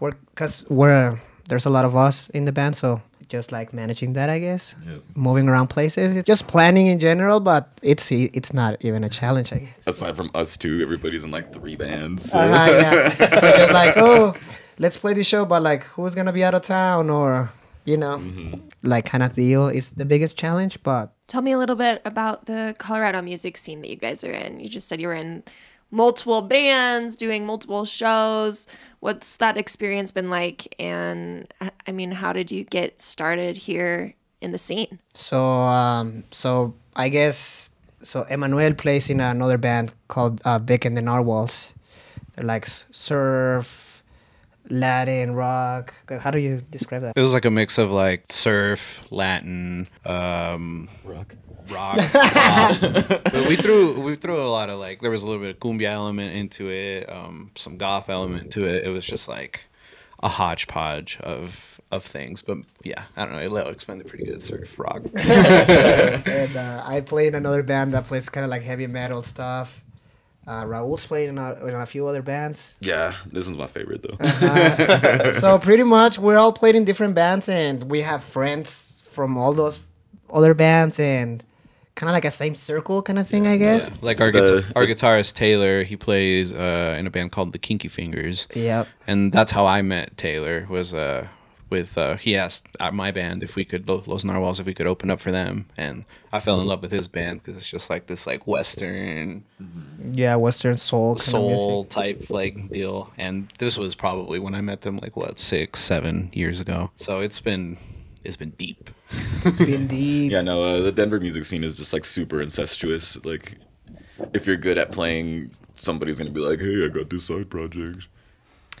we're 0.00 0.12
because 0.34 0.64
we're 0.70 1.20
there's 1.48 1.66
a 1.66 1.70
lot 1.70 1.84
of 1.84 1.94
us 1.94 2.30
in 2.30 2.46
the 2.46 2.52
band, 2.52 2.74
so 2.74 3.02
just 3.28 3.52
like 3.52 3.72
managing 3.72 4.12
that, 4.14 4.28
I 4.30 4.38
guess. 4.38 4.74
Yeah. 4.86 4.96
Moving 5.14 5.48
around 5.48 5.68
places, 5.68 6.22
just 6.24 6.46
planning 6.46 6.86
in 6.86 6.98
general, 6.98 7.40
but 7.40 7.68
it's 7.82 8.10
it's 8.12 8.52
not 8.54 8.84
even 8.84 9.04
a 9.04 9.08
challenge, 9.08 9.52
I 9.52 9.58
guess. 9.58 9.86
Aside 9.86 10.16
from 10.16 10.30
us 10.34 10.56
two, 10.56 10.80
everybody's 10.82 11.24
in 11.24 11.30
like 11.30 11.52
three 11.52 11.76
bands. 11.76 12.30
so- 12.30 12.38
Uh-huh, 12.38 12.70
yeah. 12.80 13.08
so 13.40 13.50
just 13.56 13.72
like, 13.72 13.94
oh, 13.96 14.34
let's 14.78 14.96
play 14.96 15.14
this 15.14 15.26
show, 15.26 15.44
but 15.44 15.62
like, 15.62 15.82
who's 15.84 16.14
gonna 16.14 16.32
be 16.32 16.44
out 16.44 16.54
of 16.54 16.62
town 16.62 17.10
or 17.10 17.50
you 17.86 17.98
know, 17.98 18.18
like 18.82 19.04
kind 19.04 19.22
of 19.22 19.34
deal 19.34 19.68
is 19.68 19.92
the 19.92 20.06
biggest 20.06 20.38
challenge. 20.38 20.82
But 20.82 21.12
Tell 21.26 21.42
me 21.42 21.52
a 21.52 21.58
little 21.58 21.76
bit 21.76 22.00
about 22.04 22.46
the 22.46 22.74
Colorado 22.78 23.20
music 23.22 23.56
scene 23.58 23.80
that 23.82 23.88
you 23.90 23.96
guys 23.96 24.24
are 24.24 24.32
in. 24.32 24.60
You 24.60 24.68
just 24.68 24.88
said 24.88 25.00
you 25.00 25.08
were 25.08 25.14
in 25.14 25.42
multiple 25.94 26.42
bands, 26.42 27.16
doing 27.16 27.46
multiple 27.46 27.84
shows. 27.84 28.66
What's 29.00 29.36
that 29.36 29.56
experience 29.56 30.10
been 30.10 30.28
like? 30.28 30.74
And 30.78 31.52
I 31.86 31.92
mean, 31.92 32.10
how 32.12 32.32
did 32.32 32.50
you 32.50 32.64
get 32.64 33.00
started 33.00 33.56
here 33.56 34.14
in 34.40 34.52
the 34.52 34.58
scene? 34.58 34.98
so 35.14 35.40
um, 35.40 36.24
so 36.30 36.74
I 36.96 37.08
guess 37.08 37.70
so. 38.02 38.22
Emmanuel 38.28 38.74
plays 38.74 39.08
in 39.08 39.20
another 39.20 39.58
band 39.58 39.94
called 40.08 40.40
uh, 40.44 40.58
Vic 40.58 40.84
and 40.84 40.96
the 40.96 41.02
Narwhals. 41.02 41.72
They're 42.34 42.44
like 42.44 42.66
surf, 42.66 44.02
Latin 44.68 45.34
rock. 45.34 45.94
How 46.20 46.30
do 46.30 46.38
you 46.38 46.60
describe 46.70 47.02
that? 47.02 47.12
It 47.16 47.20
was 47.20 47.32
like 47.34 47.44
a 47.44 47.50
mix 47.50 47.78
of 47.78 47.90
like 47.90 48.24
surf, 48.30 49.06
Latin, 49.10 49.88
um, 50.04 50.88
Rock. 51.04 51.36
Rock. 51.70 51.96
but 52.12 53.46
we 53.48 53.56
threw 53.56 54.00
we 54.00 54.16
threw 54.16 54.42
a 54.42 54.48
lot 54.48 54.70
of 54.70 54.78
like 54.78 55.00
there 55.00 55.10
was 55.10 55.22
a 55.22 55.26
little 55.26 55.42
bit 55.42 55.50
of 55.50 55.58
cumbia 55.60 55.88
element 55.88 56.34
into 56.34 56.70
it, 56.70 57.10
um, 57.10 57.50
some 57.54 57.76
goth 57.76 58.08
element 58.08 58.52
to 58.52 58.64
it. 58.64 58.84
It 58.84 58.90
was 58.90 59.04
just 59.04 59.28
like 59.28 59.66
a 60.22 60.28
hodgepodge 60.28 61.18
of 61.20 61.80
of 61.90 62.02
things. 62.02 62.42
But 62.42 62.58
yeah, 62.82 63.04
I 63.16 63.24
don't 63.24 63.34
know. 63.34 63.46
Leo 63.46 63.68
explained 63.68 64.00
it 64.00 64.08
pretty 64.08 64.24
good. 64.24 64.42
Surf, 64.42 64.78
rock. 64.78 65.02
and 65.14 66.56
uh, 66.56 66.82
I 66.84 67.02
play 67.04 67.26
in 67.26 67.34
another 67.34 67.62
band 67.62 67.94
that 67.94 68.04
plays 68.04 68.28
kind 68.28 68.44
of 68.44 68.50
like 68.50 68.62
heavy 68.62 68.86
metal 68.86 69.22
stuff. 69.22 69.82
Uh, 70.46 70.64
Raul's 70.66 71.06
playing 71.06 71.30
in 71.30 71.38
a, 71.38 71.54
in 71.66 71.74
a 71.74 71.86
few 71.86 72.06
other 72.06 72.20
bands. 72.20 72.76
Yeah, 72.80 73.14
this 73.32 73.48
is 73.48 73.56
my 73.56 73.66
favorite 73.66 74.02
though. 74.02 74.18
Uh, 74.20 75.32
so 75.32 75.58
pretty 75.58 75.84
much 75.84 76.18
we're 76.18 76.36
all 76.36 76.52
played 76.52 76.76
in 76.76 76.84
different 76.84 77.14
bands 77.14 77.48
and 77.48 77.90
we 77.90 78.02
have 78.02 78.22
friends 78.22 79.02
from 79.06 79.38
all 79.38 79.54
those 79.54 79.80
other 80.30 80.52
bands 80.52 81.00
and 81.00 81.42
kind 81.94 82.08
of 82.10 82.14
like 82.14 82.24
a 82.24 82.30
same 82.30 82.54
circle 82.54 83.02
kind 83.02 83.18
of 83.18 83.26
thing 83.28 83.46
i 83.46 83.56
guess 83.56 83.88
Yeah. 83.88 83.96
Like 84.02 84.20
our 84.20 84.30
The- 84.32 84.40
guitar- 84.40 84.72
our 84.76 84.86
guitarist 84.86 85.34
Taylor, 85.34 85.84
he 85.84 85.96
plays 85.96 86.52
uh, 86.52 86.96
in 86.98 87.06
a 87.06 87.10
band 87.10 87.30
called 87.32 87.52
the 87.52 87.58
Kinky 87.58 87.88
Fingers. 87.88 88.48
yep 88.54 88.86
and 89.06 89.32
that's 89.32 89.52
how 89.52 89.64
I 89.66 89.82
met 89.82 90.16
Taylor. 90.16 90.66
Was 90.68 90.92
uh, 90.92 91.26
with 91.70 91.96
uh, 91.98 92.16
he 92.16 92.36
asked 92.36 92.66
uh, 92.80 92.90
my 92.90 93.10
band 93.10 93.42
if 93.42 93.56
we 93.56 93.64
could 93.64 93.88
Lo- 93.88 94.02
Los 94.06 94.24
Narwhals 94.24 94.60
if 94.60 94.66
we 94.66 94.74
could 94.74 94.86
open 94.86 95.10
up 95.10 95.18
for 95.20 95.30
them, 95.32 95.66
and 95.76 96.04
I 96.32 96.38
fell 96.40 96.60
in 96.60 96.66
love 96.66 96.82
with 96.82 96.92
his 96.92 97.08
band 97.08 97.38
because 97.40 97.56
it's 97.56 97.68
just 97.70 97.88
like 97.90 98.06
this 98.06 98.26
like 98.26 98.46
Western 98.46 99.44
yeah 100.12 100.36
western 100.36 100.76
soul 100.76 101.14
kind 101.14 101.20
of 101.20 101.24
soul 101.26 101.74
music. 101.84 101.90
type 101.90 102.30
like 102.30 102.70
deal. 102.70 103.10
And 103.18 103.48
this 103.58 103.78
was 103.78 103.94
probably 103.94 104.38
when 104.38 104.54
I 104.54 104.60
met 104.60 104.82
them 104.82 104.98
like 104.98 105.16
what 105.16 105.38
six 105.40 105.80
seven 105.80 106.30
years 106.32 106.60
ago. 106.60 106.90
So 106.96 107.20
it's 107.20 107.40
been 107.40 107.76
it's 108.24 108.36
been 108.36 108.50
deep. 108.50 108.90
it's 109.44 109.58
been 109.58 109.86
deep 109.98 110.32
yeah, 110.32 110.40
no, 110.40 110.64
uh, 110.64 110.80
the 110.80 110.92
Denver 110.92 111.20
music 111.20 111.44
scene 111.44 111.64
is 111.64 111.76
just 111.76 111.92
like 111.92 112.04
super 112.04 112.40
incestuous. 112.40 113.22
Like, 113.24 113.56
if 114.32 114.46
you're 114.46 114.56
good 114.56 114.78
at 114.78 114.92
playing, 114.92 115.50
somebody's 115.74 116.18
gonna 116.18 116.30
be 116.30 116.40
like, 116.40 116.60
"Hey, 116.60 116.84
I 116.84 116.88
got 116.88 117.10
this 117.10 117.26
side 117.26 117.50
project." 117.50 118.08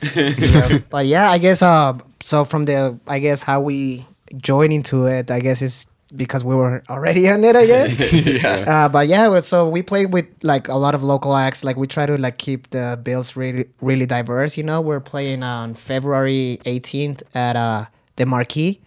but 0.90 1.06
yeah 1.06 1.30
i 1.30 1.38
guess 1.38 1.62
uh 1.62 1.96
so 2.20 2.44
from 2.44 2.64
the 2.64 2.98
i 3.06 3.18
guess 3.20 3.42
how 3.42 3.60
we 3.60 4.04
join 4.36 4.72
into 4.72 5.06
it 5.06 5.30
i 5.30 5.38
guess 5.38 5.62
is 5.62 5.86
because 6.16 6.44
we 6.44 6.54
were 6.54 6.82
already 6.90 7.28
on 7.28 7.42
it 7.44 7.56
i 7.56 7.64
guess 7.66 8.12
yeah. 8.12 8.64
Uh, 8.66 8.88
but 8.88 9.08
yeah, 9.08 9.40
so 9.40 9.68
we 9.68 9.82
play 9.82 10.06
with 10.06 10.26
like 10.42 10.68
a 10.68 10.74
lot 10.74 10.94
of 10.94 11.02
local 11.02 11.34
acts. 11.34 11.64
Like 11.64 11.76
we 11.76 11.86
try 11.86 12.06
to 12.06 12.16
like 12.18 12.38
keep 12.38 12.70
the 12.70 12.98
bills 13.02 13.36
really 13.36 13.66
really 13.80 14.06
diverse. 14.06 14.56
You 14.56 14.62
know, 14.62 14.80
we're 14.80 15.00
playing 15.00 15.42
on 15.42 15.74
February 15.74 16.60
18th 16.64 17.22
at 17.34 17.56
uh, 17.56 17.86
the 18.16 18.26
Marquis, 18.26 18.80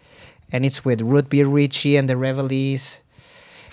and 0.52 0.66
it's 0.66 0.84
with 0.86 1.02
Root 1.02 1.30
Beer 1.30 1.48
Richie 1.48 1.98
and 1.98 2.10
the 2.10 2.16
Revelies. 2.16 3.00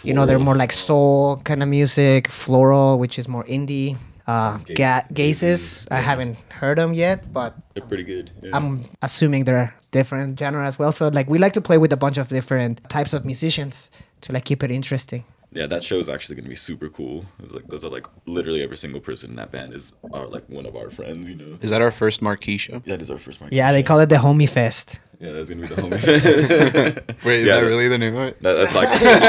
You 0.02 0.12
know, 0.12 0.26
they're 0.26 0.38
more 0.38 0.54
like 0.54 0.72
soul 0.72 1.38
kind 1.44 1.62
of 1.62 1.68
music. 1.68 2.28
Floral, 2.28 2.98
which 2.98 3.18
is 3.18 3.26
more 3.26 3.44
indie. 3.44 3.96
Uh, 4.26 4.58
ga- 4.74 5.04
Gazes, 5.12 5.86
I 5.90 6.00
haven't 6.00 6.38
heard 6.48 6.78
them 6.78 6.94
yet, 6.94 7.30
but 7.32 7.54
They're 7.74 7.84
pretty 7.84 8.04
good. 8.04 8.30
Yeah. 8.42 8.56
I'm 8.56 8.80
assuming 9.02 9.44
they're 9.44 9.74
different 9.90 10.38
genre 10.38 10.66
as 10.66 10.78
well. 10.78 10.92
So 10.92 11.08
like 11.08 11.28
we 11.28 11.38
like 11.38 11.52
to 11.54 11.60
play 11.60 11.76
with 11.78 11.92
a 11.92 11.96
bunch 11.96 12.16
of 12.18 12.28
different 12.28 12.80
types 12.88 13.12
of 13.12 13.24
musicians 13.24 13.90
to 14.22 14.32
like 14.32 14.44
keep 14.44 14.62
it 14.62 14.70
interesting. 14.70 15.24
Yeah, 15.54 15.66
that 15.68 15.82
show 15.84 15.96
is 15.96 16.08
actually 16.08 16.36
gonna 16.36 16.48
be 16.48 16.56
super 16.56 16.88
cool. 16.88 17.24
It's 17.42 17.54
like 17.54 17.66
those 17.68 17.84
are 17.84 17.88
like 17.90 18.06
literally 18.26 18.62
every 18.62 18.76
single 18.76 19.00
person 19.00 19.30
in 19.30 19.36
that 19.36 19.52
band 19.52 19.72
is 19.72 19.94
are 20.12 20.26
like 20.26 20.44
one 20.48 20.66
of 20.66 20.74
our 20.76 20.90
friends. 20.90 21.28
You 21.28 21.36
know. 21.36 21.58
Is 21.60 21.70
that 21.70 21.80
our 21.80 21.90
first 21.92 22.20
Marquis 22.22 22.58
show? 22.58 22.80
That 22.86 23.00
is 23.00 23.10
our 23.10 23.18
first 23.18 23.40
market. 23.40 23.54
Yeah, 23.56 23.70
they 23.72 23.82
call 23.84 24.00
it 24.00 24.08
the 24.08 24.16
Homie 24.16 24.48
Fest. 24.48 25.00
Yeah, 25.20 25.30
that's 25.32 25.48
gonna 25.48 25.62
be 25.62 25.68
the 25.68 25.80
homie. 25.80 27.24
Wait, 27.24 27.40
is 27.40 27.46
Yeah, 27.46 27.54
that 27.54 27.60
that- 27.60 27.66
really 27.66 27.88
the 27.88 27.96
name 27.98 28.16
of 28.16 28.22
it? 28.28 28.42
That, 28.42 28.54
that's 28.54 28.74
like 28.74 28.88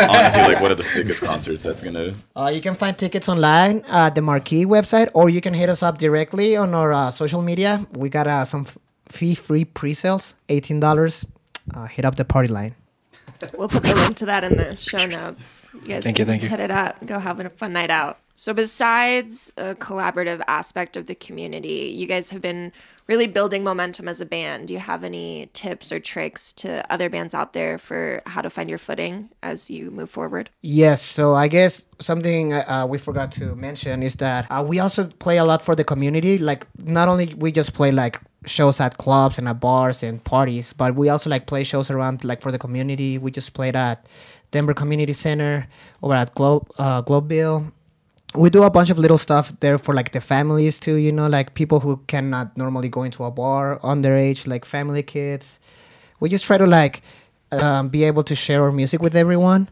honestly 0.10 0.42
like 0.42 0.60
one 0.62 0.72
of 0.72 0.78
the 0.78 0.84
sickest 0.84 1.22
concerts. 1.22 1.64
That's 1.64 1.82
gonna. 1.82 2.16
Uh, 2.36 2.52
you 2.54 2.60
can 2.60 2.74
find 2.76 2.98
tickets 2.98 3.30
online 3.30 3.84
at 3.88 4.16
the 4.16 4.22
Marquis 4.22 4.66
website, 4.66 5.10
or 5.14 5.30
you 5.30 5.42
can 5.42 5.54
hit 5.54 5.70
us 5.70 5.84
up 5.84 6.00
directly 6.00 6.58
on 6.58 6.74
our 6.74 6.92
uh, 6.92 7.12
social 7.12 7.42
media. 7.44 7.86
We 7.96 8.10
got 8.10 8.26
uh, 8.28 8.46
some 8.46 8.62
f- 8.62 8.78
fee-free 9.10 9.66
pre-sales, 9.66 10.34
eighteen 10.50 10.80
dollars. 10.80 11.24
Uh, 11.74 11.86
hit 11.86 12.04
up 12.04 12.16
the 12.16 12.26
party 12.26 12.48
line. 12.50 12.76
We'll 13.58 13.68
put 13.68 13.84
the 13.84 13.96
link 13.96 14.18
to 14.18 14.26
that 14.26 14.44
in 14.44 14.58
the 14.58 14.76
show 14.76 15.06
notes. 15.06 15.70
You 15.74 15.82
guys 15.82 16.04
Thank 16.04 16.20
you, 16.20 16.26
can 16.26 16.30
thank 16.30 16.44
you. 16.44 16.50
hit 16.50 16.60
it 16.60 16.72
up. 16.72 17.06
Go 17.06 17.20
have 17.20 17.40
a 17.40 17.50
fun 17.50 17.74
night 17.74 17.90
out. 17.90 18.20
So 18.38 18.54
besides 18.54 19.54
a 19.56 19.76
collaborative 19.76 20.44
aspect 20.48 20.98
of 20.98 21.06
the 21.06 21.16
community, 21.16 21.94
you 21.96 22.06
guys 22.06 22.32
have 22.32 22.42
been 22.42 22.74
really 23.08 23.28
building 23.28 23.64
momentum 23.64 24.10
as 24.10 24.20
a 24.20 24.26
band. 24.26 24.68
Do 24.68 24.74
you 24.74 24.80
have 24.80 25.06
any 25.06 25.50
tips 25.54 25.92
or 25.92 26.02
tricks 26.02 26.52
to 26.54 26.84
other 26.92 27.10
bands 27.10 27.34
out 27.34 27.54
there 27.54 27.78
for 27.78 28.22
how 28.26 28.42
to 28.42 28.50
find 28.50 28.68
your 28.68 28.78
footing 28.80 29.30
as 29.42 29.70
you 29.72 29.90
move 29.90 30.10
forward? 30.10 30.50
Yes, 30.62 31.02
so 31.02 31.34
I 31.34 31.48
guess 31.48 31.86
something 32.00 32.52
uh, 32.54 32.86
we 32.90 32.98
forgot 32.98 33.32
to 33.34 33.56
mention 33.56 34.04
is 34.04 34.16
that 34.18 34.48
uh, 34.50 34.66
we 34.68 34.80
also 34.80 35.08
play 35.08 35.38
a 35.38 35.46
lot 35.46 35.62
for 35.62 35.76
the 35.76 35.84
community. 35.86 36.38
Like, 36.38 36.68
not 36.78 37.08
only 37.08 37.34
we 37.36 37.54
just 37.54 37.74
play 37.74 37.92
like 37.92 38.20
shows 38.46 38.80
at 38.80 38.98
clubs 38.98 39.38
and 39.38 39.48
at 39.48 39.60
bars 39.60 40.04
and 40.04 40.24
parties, 40.24 40.74
but 40.74 40.96
we 40.96 41.10
also 41.10 41.30
like 41.30 41.48
play 41.48 41.64
shows 41.64 41.90
around 41.90 42.24
like 42.24 42.42
for 42.42 42.52
the 42.52 42.60
community. 42.60 43.18
We 43.18 43.32
just 43.32 43.54
played 43.54 43.76
at 43.76 44.06
Denver 44.52 44.74
Community 44.74 45.14
Center, 45.14 45.68
over 46.02 46.14
at 46.14 46.34
Globe 46.36 46.70
uh, 46.78 47.02
Globeville. 47.02 47.72
We 48.36 48.50
do 48.50 48.64
a 48.64 48.70
bunch 48.70 48.90
of 48.90 49.00
little 49.00 49.18
stuff 49.18 49.54
there 49.62 49.78
for 49.78 49.94
like 49.94 50.12
the 50.12 50.22
families 50.22 50.80
too. 50.80 50.96
You 50.96 51.12
know, 51.12 51.28
like 51.28 51.54
people 51.54 51.80
who 51.80 51.98
cannot 52.08 52.58
normally 52.58 52.90
go 52.90 53.04
into 53.04 53.24
a 53.24 53.32
bar, 53.32 53.80
underage, 53.80 54.48
like 54.48 54.66
family 54.66 55.04
kids. 55.04 55.60
We 56.20 56.30
just 56.30 56.46
try 56.46 56.58
to 56.58 56.68
like 56.68 57.02
um, 57.52 57.90
be 57.90 58.04
able 58.04 58.24
to 58.24 58.36
share 58.36 58.64
our 58.64 58.72
music 58.72 59.02
with 59.02 59.16
everyone 59.16 59.70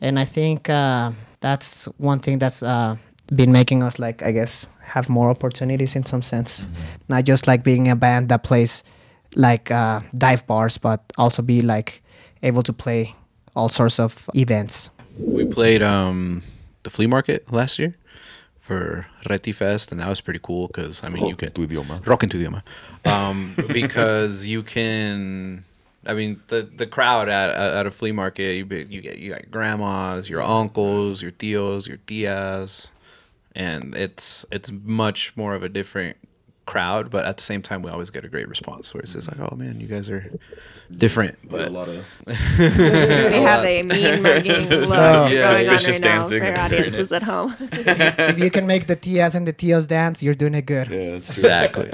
and 0.00 0.18
I 0.18 0.24
think 0.24 0.68
uh, 0.68 1.12
that's 1.40 1.86
one 1.98 2.20
thing 2.20 2.38
that's 2.38 2.62
uh, 2.62 2.96
been 3.34 3.52
making 3.52 3.82
us 3.82 3.98
like 3.98 4.22
I 4.22 4.32
guess 4.32 4.66
have 4.94 5.08
more 5.08 5.28
opportunities 5.30 5.96
in 5.96 6.04
some 6.04 6.22
sense, 6.22 6.66
not 7.08 7.24
just 7.24 7.46
like 7.46 7.62
being 7.62 7.88
a 7.90 7.96
band 7.96 8.28
that 8.28 8.42
plays 8.42 8.84
like 9.34 9.70
uh, 9.70 10.00
dive 10.16 10.46
bars, 10.46 10.78
but 10.78 11.00
also 11.18 11.42
be 11.42 11.60
like 11.62 12.02
able 12.42 12.62
to 12.62 12.72
play 12.72 13.14
all 13.54 13.68
sorts 13.68 13.98
of 13.98 14.28
events. 14.34 14.90
We 15.18 15.44
played 15.44 15.82
um 15.82 16.42
the 16.82 16.90
flea 16.90 17.06
market 17.06 17.50
last 17.52 17.78
year 17.78 17.94
for 18.60 19.06
Reti 19.24 19.54
Fest, 19.54 19.92
and 19.92 20.00
that 20.00 20.08
was 20.08 20.20
pretty 20.20 20.40
cool 20.42 20.66
because 20.68 21.02
I 21.04 21.08
mean 21.08 21.24
you 21.26 21.32
Rock 21.32 21.42
en 21.42 21.52
tu 21.52 21.66
idioma. 21.66 22.06
rock 22.06 22.22
en 22.22 22.28
tu 22.28 22.38
idioma, 22.38 22.62
um, 23.04 23.54
because 23.72 24.46
you 24.46 24.62
can. 24.62 25.64
I 26.08 26.14
mean 26.14 26.40
the 26.48 26.62
the 26.62 26.86
crowd 26.86 27.28
at 27.28 27.50
at 27.50 27.74
at 27.74 27.86
a 27.86 27.90
flea 27.90 28.12
market, 28.12 28.56
you 28.56 28.64
be- 28.64 28.86
you 28.88 29.00
get 29.00 29.18
you 29.18 29.30
got 29.32 29.42
your 29.42 29.50
grandmas, 29.50 30.28
your 30.30 30.42
uncles, 30.42 31.20
your 31.22 31.32
tios, 31.32 31.88
your 31.88 31.98
tias, 32.06 32.90
and 33.56 33.94
it's 33.96 34.44
it's 34.52 34.70
much 34.70 35.36
more 35.36 35.54
of 35.54 35.62
a 35.64 35.68
different 35.68 36.16
crowd, 36.66 37.10
but 37.10 37.24
at 37.24 37.36
the 37.36 37.42
same 37.44 37.62
time 37.62 37.80
we 37.80 37.90
always 37.92 38.10
get 38.10 38.24
a 38.24 38.28
great 38.28 38.48
response 38.48 38.92
where 38.92 39.00
it's 39.00 39.12
just 39.12 39.28
like, 39.30 39.38
oh 39.40 39.54
man, 39.54 39.80
you 39.80 39.86
guys 39.86 40.10
are 40.10 40.28
different, 40.98 41.36
But 41.48 41.68
a 41.68 41.70
lot 41.70 41.88
of 41.88 42.04
We 42.26 42.34
have 42.34 43.64
a 43.64 43.82
mean 43.90 44.20
mugging 44.22 44.68
look 44.68 44.80
So- 44.80 44.96
going 44.96 45.32
Yeah. 45.32 45.48
on 45.48 45.54
Suspicious 45.56 45.88
right 45.88 46.04
now 46.04 46.20
dancing 46.22 46.38
for 46.40 46.44
and 46.46 46.58
audiences 46.58 47.12
at 47.12 47.22
home. 47.22 47.54
if 47.60 48.38
you 48.38 48.50
can 48.50 48.66
make 48.66 48.88
the 48.88 48.96
tias 48.96 49.36
and 49.36 49.46
the 49.46 49.52
tios 49.52 49.86
dance, 49.86 50.24
you're 50.24 50.34
doing 50.34 50.54
it 50.56 50.66
good. 50.66 50.88
yeah, 50.88 51.12
that's 51.12 51.26
true. 51.26 51.34
exactly. 51.34 51.90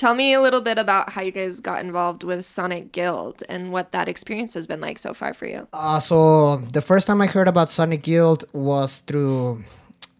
Tell 0.00 0.14
me 0.14 0.32
a 0.32 0.40
little 0.40 0.62
bit 0.62 0.78
about 0.78 1.10
how 1.10 1.20
you 1.20 1.30
guys 1.30 1.60
got 1.60 1.84
involved 1.84 2.24
with 2.24 2.46
Sonic 2.46 2.90
Guild 2.90 3.42
and 3.50 3.70
what 3.70 3.92
that 3.92 4.08
experience 4.08 4.54
has 4.54 4.66
been 4.66 4.80
like 4.80 4.98
so 4.98 5.12
far 5.12 5.34
for 5.34 5.44
you. 5.44 5.68
Uh, 5.74 6.00
so 6.00 6.56
the 6.56 6.80
first 6.80 7.06
time 7.06 7.20
I 7.20 7.26
heard 7.26 7.46
about 7.46 7.68
Sonic 7.68 8.02
Guild 8.02 8.46
was 8.54 9.00
through 9.00 9.62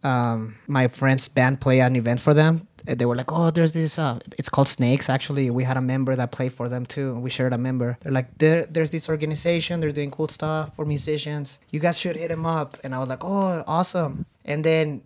um, 0.05 0.55
my 0.69 0.87
friend's 0.88 1.29
band 1.29 1.62
play 1.62 1.81
an 1.81 1.97
event 1.97 2.21
for 2.21 2.35
them. 2.35 2.69
Uh, 2.87 2.95
They 2.95 3.07
were 3.07 3.16
like, 3.16 3.33
"Oh, 3.33 3.51
there's 3.51 3.73
this. 3.73 3.99
Uh, 3.99 4.19
it's 4.38 4.51
called 4.51 4.69
Snakes. 4.69 5.09
Actually, 5.09 5.49
we 5.49 5.64
had 5.64 5.79
a 5.79 5.87
member 5.95 6.14
that 6.14 6.31
played 6.31 6.53
for 6.53 6.69
them 6.69 6.85
too. 6.85 7.19
We 7.19 7.31
shared 7.31 7.55
a 7.55 7.59
member. 7.59 7.97
They're 8.01 8.12
like, 8.12 8.29
there, 8.37 8.66
there's 8.66 8.90
this 8.90 9.09
organization. 9.09 9.81
They're 9.81 9.97
doing 10.01 10.11
cool 10.11 10.29
stuff 10.29 10.77
for 10.77 10.85
musicians. 10.85 11.59
You 11.73 11.81
guys 11.81 11.99
should 11.99 12.16
hit 12.16 12.29
them 12.29 12.45
up." 12.45 12.77
And 12.85 12.95
I 12.95 12.99
was 12.99 13.09
like, 13.09 13.25
"Oh, 13.25 13.64
awesome!" 13.66 14.27
And 14.45 14.62
then 14.62 15.01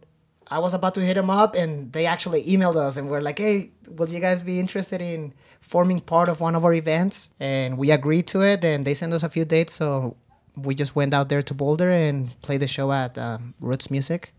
I 0.51 0.59
was 0.59 0.75
about 0.75 0.95
to 0.95 1.01
hit 1.01 1.15
them 1.15 1.31
up, 1.31 1.55
and 1.55 1.93
they 1.93 2.07
actually 2.07 2.45
emailed 2.45 2.77
us 2.77 2.97
and 2.97 3.09
were 3.09 3.21
like, 3.21 3.39
"Hey, 3.39 3.71
will 3.89 4.09
you 4.09 4.21
guys 4.21 4.43
be 4.43 4.61
interested 4.61 5.01
in 5.01 5.33
forming 5.61 6.01
part 6.01 6.29
of 6.29 6.41
one 6.41 6.55
of 6.55 6.65
our 6.65 6.75
events?" 6.75 7.31
And 7.41 7.79
we 7.79 7.91
agreed 7.91 8.27
to 8.29 8.43
it, 8.43 8.65
and 8.65 8.87
they 8.87 8.95
sent 8.95 9.13
us 9.13 9.23
a 9.23 9.29
few 9.29 9.45
dates. 9.45 9.75
So 9.75 10.17
we 10.57 10.75
just 10.75 10.95
went 10.95 11.15
out 11.15 11.29
there 11.29 11.43
to 11.43 11.55
Boulder 11.55 11.91
and 11.91 12.31
played 12.43 12.61
the 12.61 12.67
show 12.67 12.93
at 12.93 13.17
um, 13.19 13.55
Roots 13.61 13.91
Music, 13.91 14.33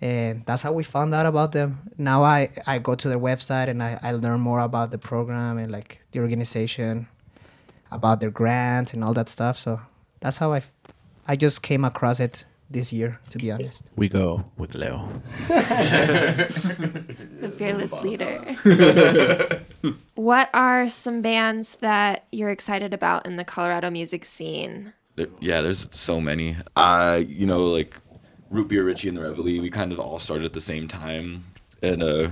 and 0.00 0.44
that's 0.46 0.62
how 0.62 0.72
we 0.72 0.82
found 0.82 1.14
out 1.14 1.26
about 1.26 1.52
them. 1.52 1.78
Now 1.98 2.22
I 2.22 2.50
I 2.66 2.78
go 2.78 2.94
to 2.94 3.08
their 3.08 3.18
website 3.18 3.68
and 3.68 3.82
I, 3.82 3.98
I 4.02 4.12
learn 4.12 4.40
more 4.40 4.60
about 4.60 4.90
the 4.90 4.98
program 4.98 5.58
and 5.58 5.72
like 5.72 6.02
the 6.12 6.20
organization, 6.20 7.08
about 7.90 8.20
their 8.20 8.30
grants 8.30 8.92
and 8.92 9.02
all 9.02 9.14
that 9.14 9.28
stuff. 9.28 9.56
So 9.56 9.80
that's 10.20 10.38
how 10.38 10.52
I 10.52 10.62
I 11.26 11.36
just 11.36 11.62
came 11.62 11.84
across 11.84 12.20
it 12.20 12.44
this 12.70 12.92
year, 12.92 13.20
to 13.30 13.38
be 13.38 13.50
honest. 13.50 13.84
We 13.96 14.08
go 14.08 14.44
with 14.56 14.74
Leo. 14.74 15.08
The 17.36 17.50
fearless 17.50 17.92
leader. 17.92 18.40
what 20.14 20.48
are 20.54 20.88
some 20.88 21.20
bands 21.20 21.76
that 21.76 22.26
you're 22.32 22.50
excited 22.50 22.94
about 22.94 23.26
in 23.26 23.36
the 23.36 23.44
Colorado 23.44 23.90
music 23.90 24.24
scene? 24.24 24.94
There, 25.16 25.28
yeah, 25.38 25.60
there's 25.60 25.86
so 25.94 26.20
many. 26.20 26.56
I, 26.74 27.16
you 27.16 27.46
know, 27.46 27.66
like 27.66 27.96
Root 28.50 28.68
Beer 28.68 28.84
Richie 28.84 29.08
and 29.08 29.16
the 29.18 29.22
Reveille, 29.22 29.60
we 29.60 29.70
kind 29.70 29.92
of 29.92 30.00
all 30.00 30.18
started 30.18 30.44
at 30.44 30.54
the 30.54 30.60
same 30.60 30.88
time, 30.88 31.44
and 31.82 32.02
uh, 32.02 32.30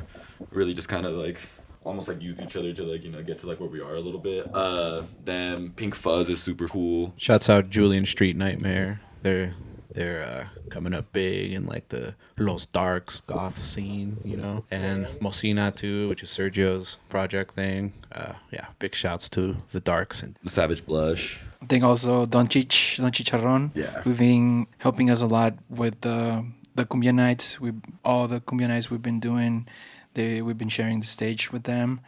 really 0.50 0.74
just 0.74 0.88
kind 0.88 1.06
of 1.06 1.12
like 1.12 1.40
almost 1.84 2.08
like 2.08 2.20
used 2.22 2.40
each 2.40 2.56
other 2.56 2.72
to 2.72 2.82
like 2.82 3.04
you 3.04 3.10
know 3.10 3.22
get 3.22 3.38
to 3.38 3.46
like 3.46 3.60
where 3.60 3.68
we 3.68 3.80
are 3.80 3.96
a 3.96 4.00
little 4.00 4.20
bit. 4.20 4.52
Uh, 4.54 5.02
then 5.24 5.70
Pink 5.70 5.94
Fuzz 5.94 6.28
is 6.28 6.42
super 6.42 6.66
cool. 6.66 7.12
Shouts 7.16 7.48
out 7.48 7.68
Julian 7.68 8.06
Street 8.06 8.36
Nightmare. 8.36 9.00
They're 9.22 9.54
they're 9.94 10.22
uh, 10.22 10.68
coming 10.70 10.92
up 10.92 11.12
big 11.12 11.52
in 11.52 11.66
like 11.66 11.88
the 11.88 12.14
Los 12.38 12.66
Darks 12.66 13.20
goth 13.20 13.58
scene, 13.58 14.18
you 14.24 14.36
know, 14.36 14.64
and 14.70 15.06
Mocina 15.20 15.74
too, 15.74 16.08
which 16.08 16.22
is 16.22 16.30
Sergio's 16.30 16.98
project 17.08 17.54
thing. 17.54 17.92
Uh, 18.12 18.34
yeah, 18.50 18.66
big 18.78 18.94
shouts 18.94 19.28
to 19.30 19.56
the 19.72 19.80
Darks 19.80 20.22
and 20.22 20.36
the 20.42 20.50
Savage 20.50 20.84
Blush. 20.84 21.40
I 21.62 21.66
think 21.66 21.82
also 21.84 22.26
Don 22.26 22.48
Chich, 22.48 22.98
Don 22.98 23.10
Chicharron. 23.10 23.70
Yeah. 23.74 24.02
We've 24.04 24.18
been 24.18 24.66
helping 24.78 25.08
us 25.10 25.20
a 25.22 25.26
lot 25.26 25.54
with 25.70 26.00
the 26.02 26.44
the 26.74 26.84
cumbia 26.84 27.14
nights. 27.14 27.60
We 27.60 27.72
all 28.04 28.28
the 28.28 28.40
cumbia 28.40 28.68
nights 28.68 28.90
we've 28.90 29.02
been 29.02 29.20
doing. 29.20 29.66
They 30.14 30.42
we've 30.42 30.58
been 30.58 30.68
sharing 30.68 31.00
the 31.00 31.06
stage 31.06 31.52
with 31.52 31.64
them, 31.64 32.00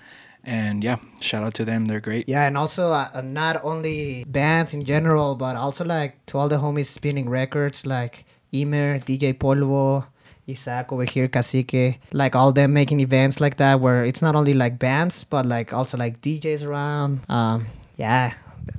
and 0.47 0.83
yeah, 0.83 0.97
shout 1.21 1.43
out 1.43 1.55
to 1.55 1.65
them. 1.65 1.87
They're 1.87 2.01
great. 2.01 2.29
Yeah, 2.29 2.47
and 2.47 2.57
also 2.57 2.93
uh, 2.93 3.09
uh, 3.13 3.21
not 3.21 3.63
only 3.65 4.25
bands 4.29 4.73
in 4.73 4.85
general, 4.85 5.35
but 5.35 5.57
also 5.57 5.85
like 5.85 6.25
to 6.27 6.39
all 6.39 6.49
the 6.49 6.57
homies 6.57 6.87
spinning 6.87 7.29
records 7.29 7.85
like 7.85 8.25
Emer, 8.55 9.01
DJ 9.01 9.35
Polvo, 9.35 10.07
Isaac 10.49 10.93
over 10.93 11.05
here, 11.05 11.27
Cacique, 11.29 11.99
like 12.13 12.37
all 12.37 12.53
them 12.53 12.73
making 12.73 13.01
events 13.01 13.41
like 13.41 13.57
that 13.57 13.81
where 13.81 14.05
it's 14.05 14.23
not 14.23 14.37
only 14.37 14.55
like 14.55 14.79
bands, 14.79 15.25
but 15.25 15.45
like 15.45 15.73
also 15.73 15.99
like 15.99 16.21
DJs 16.21 16.65
around. 16.65 17.21
Um, 17.29 17.67
yeah. 17.97 18.33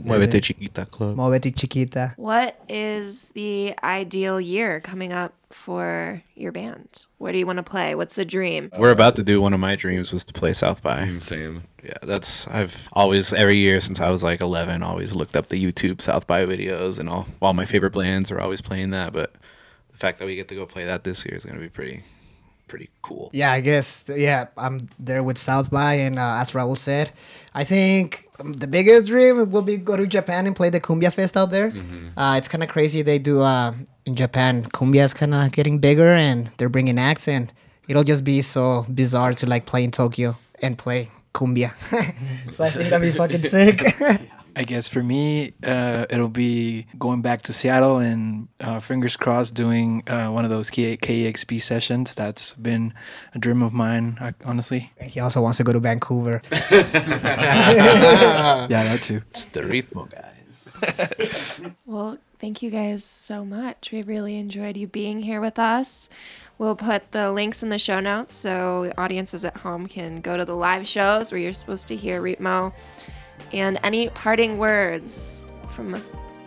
Muévete 0.04 0.44
Chiquita 0.44 0.86
Club. 0.86 1.16
Muévete 1.16 1.56
Chiquita. 1.56 2.14
What 2.18 2.60
is 2.70 3.30
the 3.30 3.74
ideal 3.84 4.40
year 4.42 4.80
coming 4.82 5.14
up 5.14 5.34
for 5.50 6.22
your 6.36 6.52
band? 6.52 7.06
Where 7.18 7.32
do 7.32 7.40
you 7.40 7.46
want 7.46 7.58
to 7.58 7.64
play? 7.64 7.96
What's 7.96 8.16
the 8.16 8.26
dream? 8.26 8.70
We're 8.78 8.92
about 8.92 9.16
to 9.18 9.24
do 9.24 9.42
one 9.42 9.54
of 9.54 9.60
my 9.60 9.76
dreams 9.76 10.12
was 10.12 10.26
to 10.26 10.34
play 10.34 10.54
South 10.54 10.82
by. 10.84 11.00
Mm, 11.00 11.24
Same. 11.24 11.64
Yeah, 11.84 11.94
that's 12.04 12.48
I've 12.48 12.90
always 12.94 13.34
every 13.34 13.58
year 13.58 13.80
since 13.80 14.00
I 14.02 14.10
was 14.10 14.24
like 14.24 14.42
11 14.42 14.84
always 14.84 15.16
looked 15.16 15.36
up 15.38 15.48
the 15.48 15.64
YouTube 15.64 16.02
South 16.02 16.28
by 16.28 16.46
videos 16.46 17.00
and 17.00 17.08
all 17.08 17.28
all 17.42 17.54
my 17.54 17.66
favorite 17.66 17.94
bands 17.94 18.30
are 18.32 18.42
always 18.42 18.62
playing 18.62 18.90
that, 18.90 19.14
but 19.14 19.34
the 19.92 19.98
fact 19.98 20.20
that 20.20 20.26
we 20.26 20.36
get 20.36 20.48
to 20.50 20.56
go 20.56 20.66
play 20.66 20.86
that 20.86 21.04
this 21.04 21.26
year 21.26 21.36
is 21.36 21.46
going 21.46 21.56
to 21.56 21.62
be 21.62 21.70
pretty 21.70 22.04
pretty 22.68 22.90
cool. 23.02 23.30
Yeah, 23.34 23.52
I 23.52 23.62
guess. 23.62 24.10
Yeah, 24.14 24.46
I'm 24.58 24.90
there 25.00 25.24
with 25.24 25.38
South 25.38 25.72
by, 25.72 25.96
and 25.96 26.20
uh, 26.20 26.38
as 26.42 26.52
Raul 26.52 26.78
said, 26.78 27.12
I 27.54 27.64
think 27.64 28.28
um, 28.40 28.54
the 28.54 28.68
biggest 28.68 29.08
dream 29.08 29.50
will 29.52 29.62
be 29.62 29.78
go 29.78 29.96
to 29.96 30.06
Japan 30.06 30.48
and 30.48 30.56
play 30.56 30.70
the 30.70 30.80
Cumbia 30.80 31.12
Fest 31.12 31.38
out 31.38 31.52
there. 31.52 31.74
Uh, 32.16 32.36
it's 32.38 32.48
kind 32.48 32.64
of 32.64 32.70
crazy. 32.70 33.02
They 33.02 33.20
do 33.20 33.42
uh, 33.42 33.74
in 34.06 34.16
Japan. 34.16 34.64
Cumbia 34.64 35.04
is 35.04 35.14
kind 35.14 35.34
of 35.34 35.52
getting 35.52 35.80
bigger, 35.80 36.08
and 36.14 36.52
they're 36.58 36.70
bringing 36.70 37.00
acts, 37.00 37.28
and 37.28 37.52
it'll 37.88 38.04
just 38.04 38.24
be 38.24 38.42
so 38.42 38.86
bizarre 38.94 39.34
to 39.34 39.48
like 39.48 39.66
play 39.66 39.84
in 39.84 39.92
Tokyo 39.92 40.38
and 40.62 40.78
play 40.78 41.10
cumbia. 41.34 41.72
so 42.54 42.64
I 42.64 42.70
think 42.70 42.90
that'd 42.90 43.02
be 43.02 43.18
fucking 43.18 43.44
sick. 43.44 43.82
I 44.58 44.64
guess 44.64 44.90
for 44.90 45.04
me, 45.04 45.54
uh, 45.64 46.08
it'll 46.10 46.30
be 46.30 46.88
going 46.98 47.22
back 47.22 47.44
to 47.44 47.54
Seattle 47.54 48.00
and 48.00 48.48
uh, 48.60 48.80
fingers 48.80 49.16
crossed 49.16 49.54
doing 49.54 50.02
uh, 50.08 50.30
one 50.30 50.46
of 50.46 50.50
those 50.50 50.72
K- 50.72 50.98
KEXP 50.98 51.62
sessions. 51.62 52.16
That's 52.16 52.56
been 52.56 52.92
a 53.36 53.40
dream 53.40 53.62
of 53.62 53.72
mine, 53.72 54.18
honestly. 54.44 54.90
he 55.00 55.20
also 55.20 55.44
wants 55.44 55.58
to 55.60 55.64
go 55.64 55.74
to 55.74 55.80
Vancouver. 55.80 56.42
yeah, 56.72 58.66
that 58.68 59.04
too. 59.04 59.22
It's 59.30 59.46
the 59.46 59.62
ritmo 59.62 60.10
guys. 60.10 60.34
Well, 61.86 62.18
thank 62.40 62.62
you 62.64 62.70
guys 62.72 63.04
so 63.04 63.46
much. 63.46 63.92
We 63.92 64.02
really 64.02 64.38
enjoyed 64.38 64.76
you 64.76 64.88
being 64.88 65.22
here 65.22 65.40
with 65.40 65.60
us. 65.60 66.10
We'll 66.58 66.76
put 66.76 67.12
the 67.12 67.32
links 67.32 67.62
in 67.62 67.70
the 67.70 67.80
show 67.80 68.00
notes 68.00 68.34
so 68.34 68.92
audiences 68.98 69.46
at 69.46 69.58
home 69.58 69.88
can 69.88 70.22
go 70.22 70.36
to 70.36 70.46
the 70.46 70.56
live 70.56 70.88
shows 70.88 71.32
where 71.32 71.40
you're 71.40 71.54
supposed 71.54 71.88
to 71.90 71.96
hear 71.96 72.22
Ritmo. 72.22 72.74
And 73.54 73.80
any 73.84 74.10
parting 74.10 74.58
words 74.58 75.46
from 75.70 76.02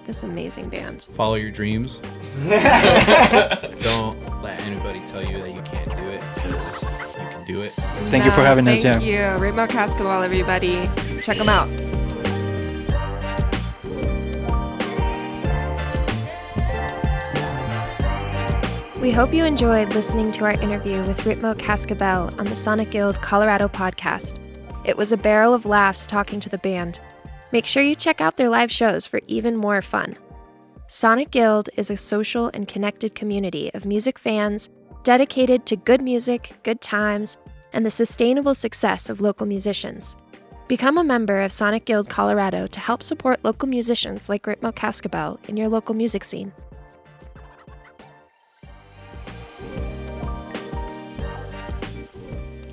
this 0.06 0.22
amazing 0.22 0.68
band? 0.68 1.02
Follow 1.02 1.34
your 1.34 1.50
dreams. 1.50 1.98
Don't 2.48 4.18
let 4.42 4.60
anybody 4.66 5.00
tell 5.06 5.24
you 5.24 5.38
that 5.38 5.54
you 5.54 5.62
can't 5.62 5.94
do 5.94 6.02
it 6.02 6.20
because 6.34 6.82
you 6.82 6.88
can 7.30 7.44
do 7.44 7.60
it. 7.62 7.72
Thank 8.10 8.24
you 8.24 8.30
for 8.30 8.42
having 8.42 8.66
us. 8.68 8.82
Thank 8.82 9.04
Yeah. 9.04 9.36
you. 9.36 9.40
Ritmo 9.40 9.68
Cascabel, 9.68 10.22
everybody. 10.22 10.88
Check 11.22 11.38
them 11.38 11.48
out. 11.48 11.68
We 19.00 19.10
hope 19.10 19.32
you 19.32 19.44
enjoyed 19.46 19.94
listening 19.94 20.30
to 20.32 20.44
our 20.44 20.52
interview 20.52 20.98
with 21.06 21.20
Ritmo 21.22 21.58
Cascabel 21.58 22.38
on 22.38 22.44
the 22.44 22.54
Sonic 22.54 22.90
Guild 22.90 23.18
Colorado 23.22 23.66
podcast. 23.66 24.38
It 24.90 24.96
was 24.96 25.12
a 25.12 25.16
barrel 25.16 25.54
of 25.54 25.66
laughs 25.66 26.04
talking 26.04 26.40
to 26.40 26.48
the 26.48 26.58
band. 26.58 26.98
Make 27.52 27.64
sure 27.64 27.80
you 27.80 27.94
check 27.94 28.20
out 28.20 28.36
their 28.36 28.48
live 28.48 28.72
shows 28.72 29.06
for 29.06 29.20
even 29.28 29.56
more 29.56 29.80
fun. 29.80 30.16
Sonic 30.88 31.30
Guild 31.30 31.70
is 31.76 31.90
a 31.90 31.96
social 31.96 32.50
and 32.52 32.66
connected 32.66 33.14
community 33.14 33.70
of 33.72 33.86
music 33.86 34.18
fans 34.18 34.68
dedicated 35.04 35.64
to 35.66 35.76
good 35.76 36.02
music, 36.02 36.58
good 36.64 36.80
times, 36.80 37.38
and 37.72 37.86
the 37.86 37.90
sustainable 37.92 38.52
success 38.52 39.08
of 39.08 39.20
local 39.20 39.46
musicians. 39.46 40.16
Become 40.66 40.98
a 40.98 41.04
member 41.04 41.40
of 41.40 41.52
Sonic 41.52 41.84
Guild 41.84 42.08
Colorado 42.08 42.66
to 42.66 42.80
help 42.80 43.04
support 43.04 43.44
local 43.44 43.68
musicians 43.68 44.28
like 44.28 44.42
Ritmo 44.42 44.74
Cascabel 44.74 45.38
in 45.46 45.56
your 45.56 45.68
local 45.68 45.94
music 45.94 46.24
scene. 46.24 46.52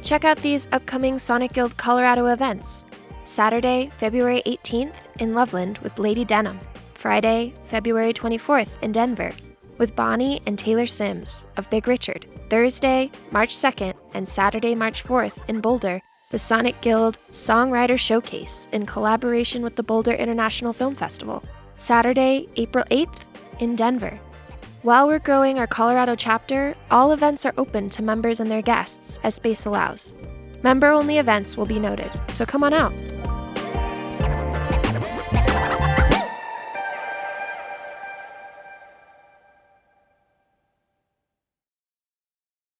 Check 0.07 0.23
out 0.23 0.37
these 0.37 0.69
upcoming 0.71 1.19
Sonic 1.19 1.51
Guild 1.51 1.75
Colorado 1.75 2.27
events. 2.27 2.85
Saturday, 3.25 3.91
February 3.97 4.41
18th 4.45 4.95
in 5.19 5.33
Loveland 5.33 5.79
with 5.79 5.99
Lady 5.99 6.23
Denim. 6.23 6.59
Friday, 6.93 7.53
February 7.63 8.13
24th 8.13 8.69
in 8.81 8.93
Denver. 8.93 9.33
with 9.77 9.97
Bonnie 9.97 10.39
and 10.47 10.57
Taylor 10.57 10.87
Sims 10.87 11.45
of 11.57 11.69
Big 11.69 11.89
Richard. 11.89 12.25
Thursday, 12.49 13.11
March 13.31 13.49
2nd, 13.49 13.95
and 14.13 14.27
Saturday, 14.27 14.73
March 14.73 15.03
4th 15.03 15.37
in 15.49 15.59
Boulder, 15.59 16.01
the 16.31 16.39
Sonic 16.39 16.79
Guild 16.79 17.17
Songwriter 17.31 17.99
Showcase 17.99 18.69
in 18.71 18.85
collaboration 18.85 19.61
with 19.61 19.75
the 19.75 19.83
Boulder 19.83 20.13
International 20.13 20.71
Film 20.71 20.95
Festival. 20.95 21.43
Saturday, 21.75 22.47
April 22.55 22.85
8th 22.91 23.25
in 23.59 23.75
Denver. 23.75 24.17
While 24.87 25.07
we're 25.07 25.19
growing 25.19 25.59
our 25.59 25.67
Colorado 25.67 26.15
chapter, 26.15 26.73
all 26.89 27.11
events 27.11 27.45
are 27.45 27.53
open 27.57 27.89
to 27.89 28.01
members 28.01 28.39
and 28.39 28.49
their 28.49 28.61
guests 28.61 29.19
as 29.21 29.35
space 29.35 29.65
allows. 29.65 30.15
Member 30.63 30.87
only 30.87 31.17
events 31.17 31.57
will 31.57 31.65
be 31.65 31.77
noted, 31.77 32.09
so 32.29 32.45
come 32.45 32.63
on 32.63 32.71
out. 32.71 32.93